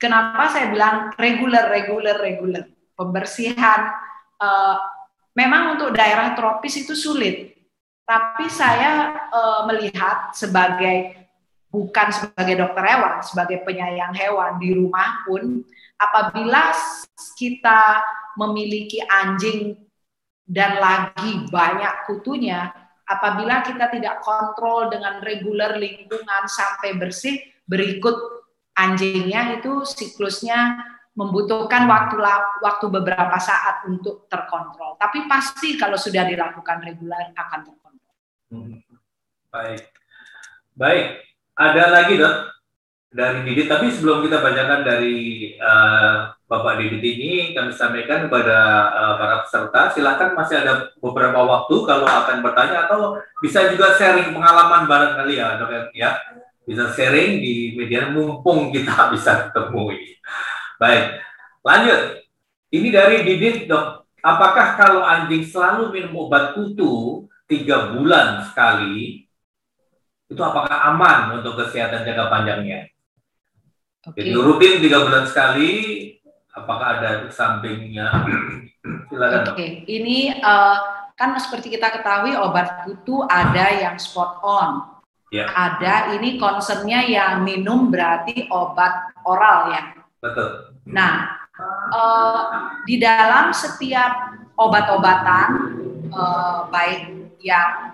[0.01, 2.65] Kenapa saya bilang reguler, reguler, reguler
[2.97, 3.93] pembersihan.
[4.41, 4.77] uh,
[5.37, 7.55] memang untuk daerah tropis itu sulit,
[8.03, 11.20] tapi saya uh, melihat sebagai
[11.71, 15.63] bukan sebagai dokter hewan, sebagai penyayang hewan di rumah pun,
[15.95, 16.75] apabila
[17.39, 18.03] kita
[18.35, 19.79] memiliki anjing
[20.43, 22.67] dan lagi banyak kutunya,
[23.07, 28.19] apabila kita tidak kontrol dengan reguler lingkungan sampai bersih, berikut
[28.75, 30.75] anjingnya itu siklusnya
[31.15, 32.19] membutuhkan waktu
[32.63, 34.99] waktu beberapa saat untuk terkontrol.
[34.99, 38.15] Tapi pasti kalau sudah dilakukan reguler akan terkontrol.
[38.51, 38.79] Hmm.
[39.51, 39.83] Baik,
[40.75, 41.30] baik.
[41.61, 42.57] Ada lagi dok
[43.13, 43.69] dari Didit.
[43.69, 48.57] Tapi sebelum kita bacakan dari uh, Bapak Didit ini, kami sampaikan kepada
[48.89, 53.13] uh, para peserta, silahkan masih ada beberapa waktu kalau akan bertanya atau
[53.45, 56.17] bisa juga sharing pengalaman barangkali ya dok ya.
[56.65, 60.11] Bisa sharing di media mumpung kita bisa ketemu ini.
[60.81, 61.21] Baik,
[61.61, 62.01] lanjut.
[62.73, 64.09] Ini dari Didit dok.
[64.21, 69.29] Apakah kalau anjing selalu minum obat kutu tiga bulan sekali,
[70.31, 72.87] itu apakah aman untuk kesehatan jangka panjangnya?
[74.07, 74.23] Oke.
[74.23, 75.69] Jadi rutin tiga bulan sekali,
[76.55, 78.07] apakah ada sampingnya?
[79.11, 79.51] Silakan.
[79.51, 84.87] Oke, ini uh, kan seperti kita ketahui obat kutu ada yang spot on,
[85.31, 85.47] Ya.
[85.47, 89.83] ada ini concernnya yang minum berarti obat oral ya.
[90.19, 90.75] Betul.
[90.91, 91.39] Nah,
[91.87, 92.41] uh,
[92.83, 95.47] di dalam setiap obat-obatan
[96.11, 97.90] uh, baik yang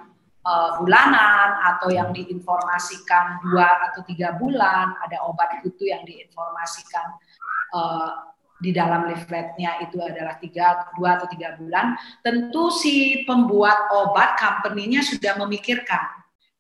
[0.48, 7.20] uh, bulanan atau yang diinformasikan dua atau tiga bulan, ada obat kutu yang diinformasikan
[7.76, 11.94] uh, di dalam leafletnya itu adalah tiga, dua atau tiga bulan,
[12.26, 16.02] tentu si pembuat obat company-nya sudah memikirkan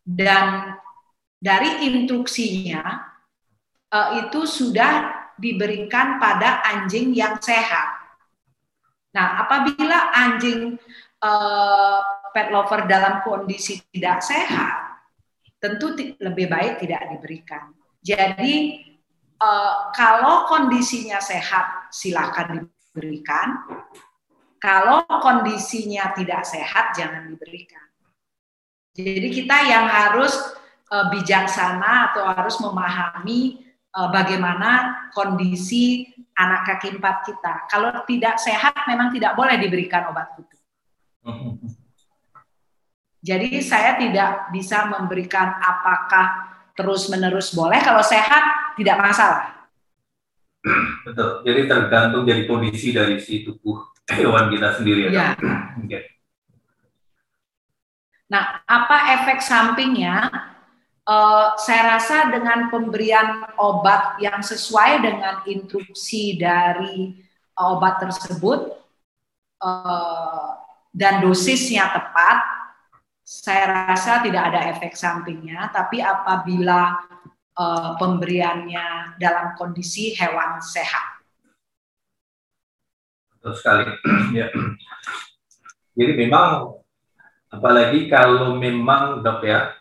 [0.05, 0.77] dan
[1.41, 2.83] dari instruksinya
[3.89, 7.97] uh, itu sudah diberikan pada anjing yang sehat.
[9.13, 10.77] Nah, apabila anjing
[11.21, 12.01] uh,
[12.33, 15.03] pet lover dalam kondisi tidak sehat,
[15.57, 17.73] tentu lebih baik tidak diberikan.
[18.01, 18.83] Jadi
[19.41, 23.47] uh, kalau kondisinya sehat, silakan diberikan.
[24.57, 27.85] Kalau kondisinya tidak sehat, jangan diberikan.
[28.97, 30.33] Jadi kita yang harus
[30.89, 33.61] uh, bijaksana atau harus memahami
[33.93, 37.53] uh, bagaimana kondisi anak kaki empat kita.
[37.69, 40.57] Kalau tidak sehat, memang tidak boleh diberikan obat kutu.
[43.27, 46.47] Jadi saya tidak bisa memberikan apakah
[46.79, 49.67] terus-menerus boleh, kalau sehat tidak masalah.
[51.03, 51.43] Betul.
[51.43, 55.35] Jadi tergantung dari kondisi dari si tubuh hewan kita sendiri ya.
[55.91, 55.99] ya.
[58.31, 60.31] Nah, apa efek sampingnya?
[61.07, 67.15] Uh, saya rasa dengan pemberian obat yang sesuai dengan instruksi dari
[67.55, 68.75] obat tersebut
[69.63, 70.51] uh,
[70.91, 72.56] dan dosisnya tepat,
[73.27, 75.67] saya rasa tidak ada efek sampingnya.
[75.75, 76.95] Tapi apabila
[77.59, 81.27] uh, pemberiannya dalam kondisi hewan sehat.
[83.35, 83.83] Betul sekali.
[84.39, 84.47] ya.
[85.91, 86.79] Jadi memang
[87.51, 89.75] apalagi kalau memang dok ya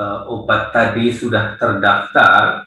[0.00, 2.64] uh, obat tadi sudah terdaftar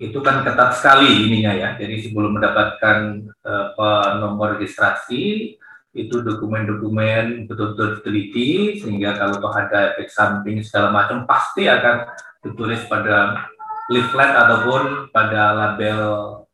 [0.00, 5.52] itu kan ketat sekali ininya ya jadi sebelum mendapatkan uh, nomor registrasi
[5.90, 12.06] itu dokumen-dokumen betul-betul diteliti sehingga kalau toh ada efek samping segala macam pasti akan
[12.46, 13.46] ditulis pada
[13.90, 16.00] leaflet ataupun pada label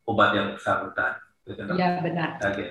[0.08, 1.20] obat yang bersangkutan.
[1.46, 2.40] Iya benar.
[2.40, 2.52] Oke.
[2.52, 2.68] Okay.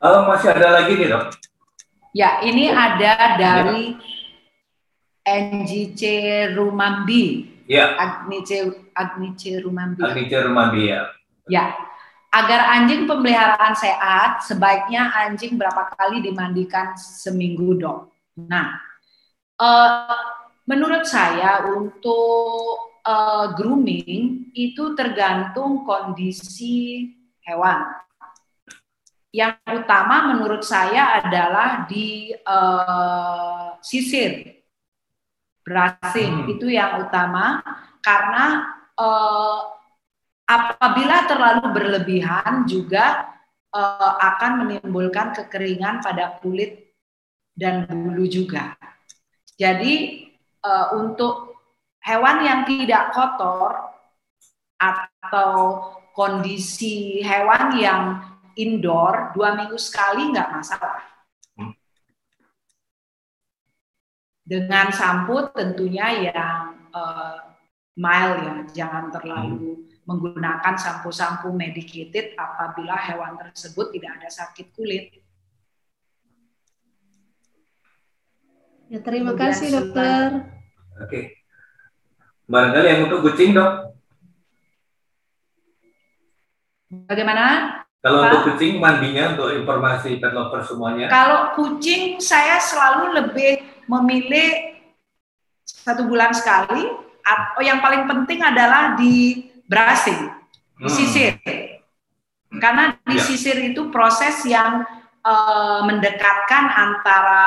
[0.00, 1.32] Uh, masih ada lagi nih dok?
[2.16, 3.96] Ya, ini ada dari
[5.24, 6.02] NGC
[6.56, 7.46] Rumambi.
[7.70, 7.94] Ya.
[7.96, 10.02] Agnice Agnice Rumambi.
[10.02, 11.02] Agnice Rumambi ya.
[11.46, 11.89] Ya.
[12.30, 18.06] Agar anjing pemeliharaan sehat, sebaiknya anjing berapa kali dimandikan seminggu, Dok.
[18.46, 18.78] Nah,
[19.58, 20.30] uh,
[20.62, 27.10] menurut saya untuk uh, grooming itu tergantung kondisi
[27.42, 27.82] hewan
[29.30, 34.62] yang utama menurut saya adalah di uh, sisir
[35.62, 36.52] brushing hmm.
[36.58, 37.62] itu yang utama
[38.02, 39.79] karena uh,
[40.50, 43.30] apabila terlalu berlebihan juga
[43.70, 46.90] uh, akan menimbulkan kekeringan pada kulit
[47.54, 48.74] dan bulu juga.
[49.54, 50.26] Jadi
[50.66, 51.54] uh, untuk
[52.02, 53.94] hewan yang tidak kotor
[54.80, 55.52] atau
[56.16, 58.02] kondisi hewan yang
[58.58, 61.04] indoor dua minggu sekali nggak masalah.
[61.54, 61.76] Hmm.
[64.42, 67.49] Dengan sampo tentunya yang uh,
[68.00, 70.08] mild ya, jangan terlalu hmm.
[70.08, 75.20] menggunakan sampo-sampo medicated apabila hewan tersebut tidak ada sakit kulit.
[78.90, 80.26] Ya, terima Kemudian kasih dokter.
[80.98, 81.20] Oke.
[82.50, 83.94] Barangkali yang untuk kucing dok?
[87.06, 87.44] Bagaimana?
[88.02, 91.06] Kalau untuk kucing mandinya untuk informasi pet lover semuanya?
[91.06, 94.80] Kalau kucing saya selalu lebih memilih
[95.62, 97.09] satu bulan sekali.
[97.20, 100.30] Atau yang paling penting adalah di brushing,
[100.80, 100.90] hmm.
[100.90, 101.38] sisir.
[102.50, 103.22] Karena di ya.
[103.22, 104.82] sisir itu proses yang
[105.22, 107.46] uh, mendekatkan antara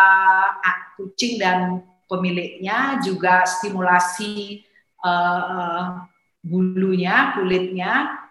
[0.96, 4.64] kucing dan pemiliknya, juga stimulasi
[5.04, 6.08] uh,
[6.40, 8.24] bulunya, kulitnya,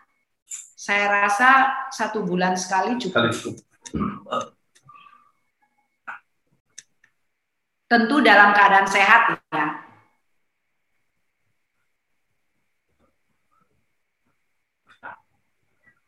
[0.83, 1.51] saya rasa
[1.93, 3.33] satu bulan sekali cukup.
[7.87, 9.82] Tentu dalam keadaan sehat ya.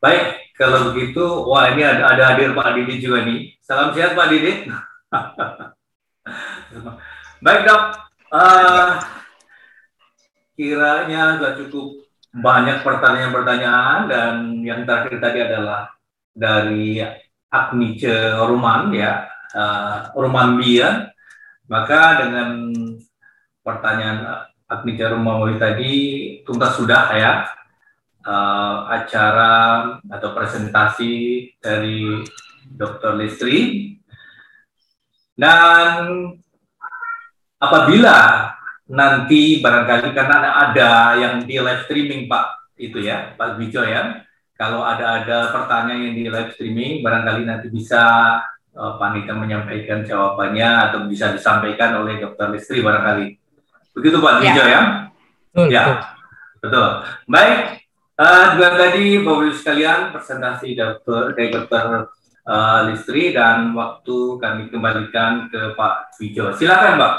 [0.05, 3.57] Baik, kalau begitu, wah ini ada, ada hadir Pak Didi juga nih.
[3.57, 4.69] Salam sehat Pak Didi.
[7.45, 7.83] Baik dok,
[8.29, 9.01] uh,
[10.53, 12.05] kiranya sudah cukup
[12.37, 15.89] banyak pertanyaan-pertanyaan dan yang terakhir tadi adalah
[16.37, 17.01] dari
[17.49, 19.25] Agnice Ruman ya.
[19.57, 21.09] Uh, Rumambia
[21.65, 22.69] maka dengan
[23.65, 25.93] pertanyaan Agnice Rumawi tadi
[26.45, 27.49] tuntas sudah ya
[28.25, 29.53] uh, acara
[30.09, 31.13] atau presentasi
[31.61, 32.25] dari
[32.65, 33.13] Dr.
[33.15, 33.93] Listri
[35.37, 36.33] dan
[37.61, 38.49] apabila
[38.89, 44.21] nanti barangkali karena ada yang di live streaming Pak itu ya Pak Bijo ya
[44.55, 48.03] kalau ada ada pertanyaan yang di live streaming barangkali nanti bisa
[48.77, 53.27] uh, panitia menyampaikan jawabannya atau bisa disampaikan oleh Dokter Listri barangkali
[53.95, 54.39] begitu Pak ya.
[54.41, 54.81] Bijo ya
[55.51, 55.97] betul, ya betul.
[56.61, 56.87] betul
[57.25, 57.84] baik
[58.15, 62.07] Uh, juga tadi Bapak Ibu sekalian presentasi dokter dari dokter
[62.47, 66.55] uh, Listri dan waktu kami kembalikan ke Pak Wijo.
[66.55, 67.15] Silakan Mbak.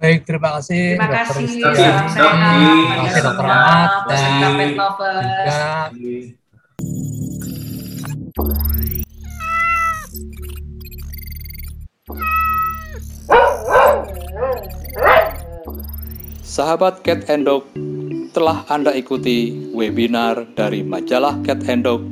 [0.00, 4.20] Baik, terima kasih Terima kasih, salam sehat, Terima kasih Dokter Ahmad dan
[8.36, 8.69] juga
[16.50, 17.62] Sahabat Cat and Dog,
[18.34, 22.02] telah Anda ikuti webinar dari majalah Cat and Dog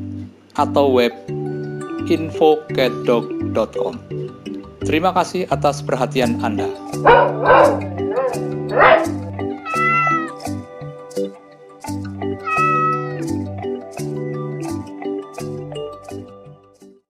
[0.55, 1.11] atau web
[2.07, 3.99] infocatdog.com.
[4.87, 6.71] Terima kasih atas perhatian Anda.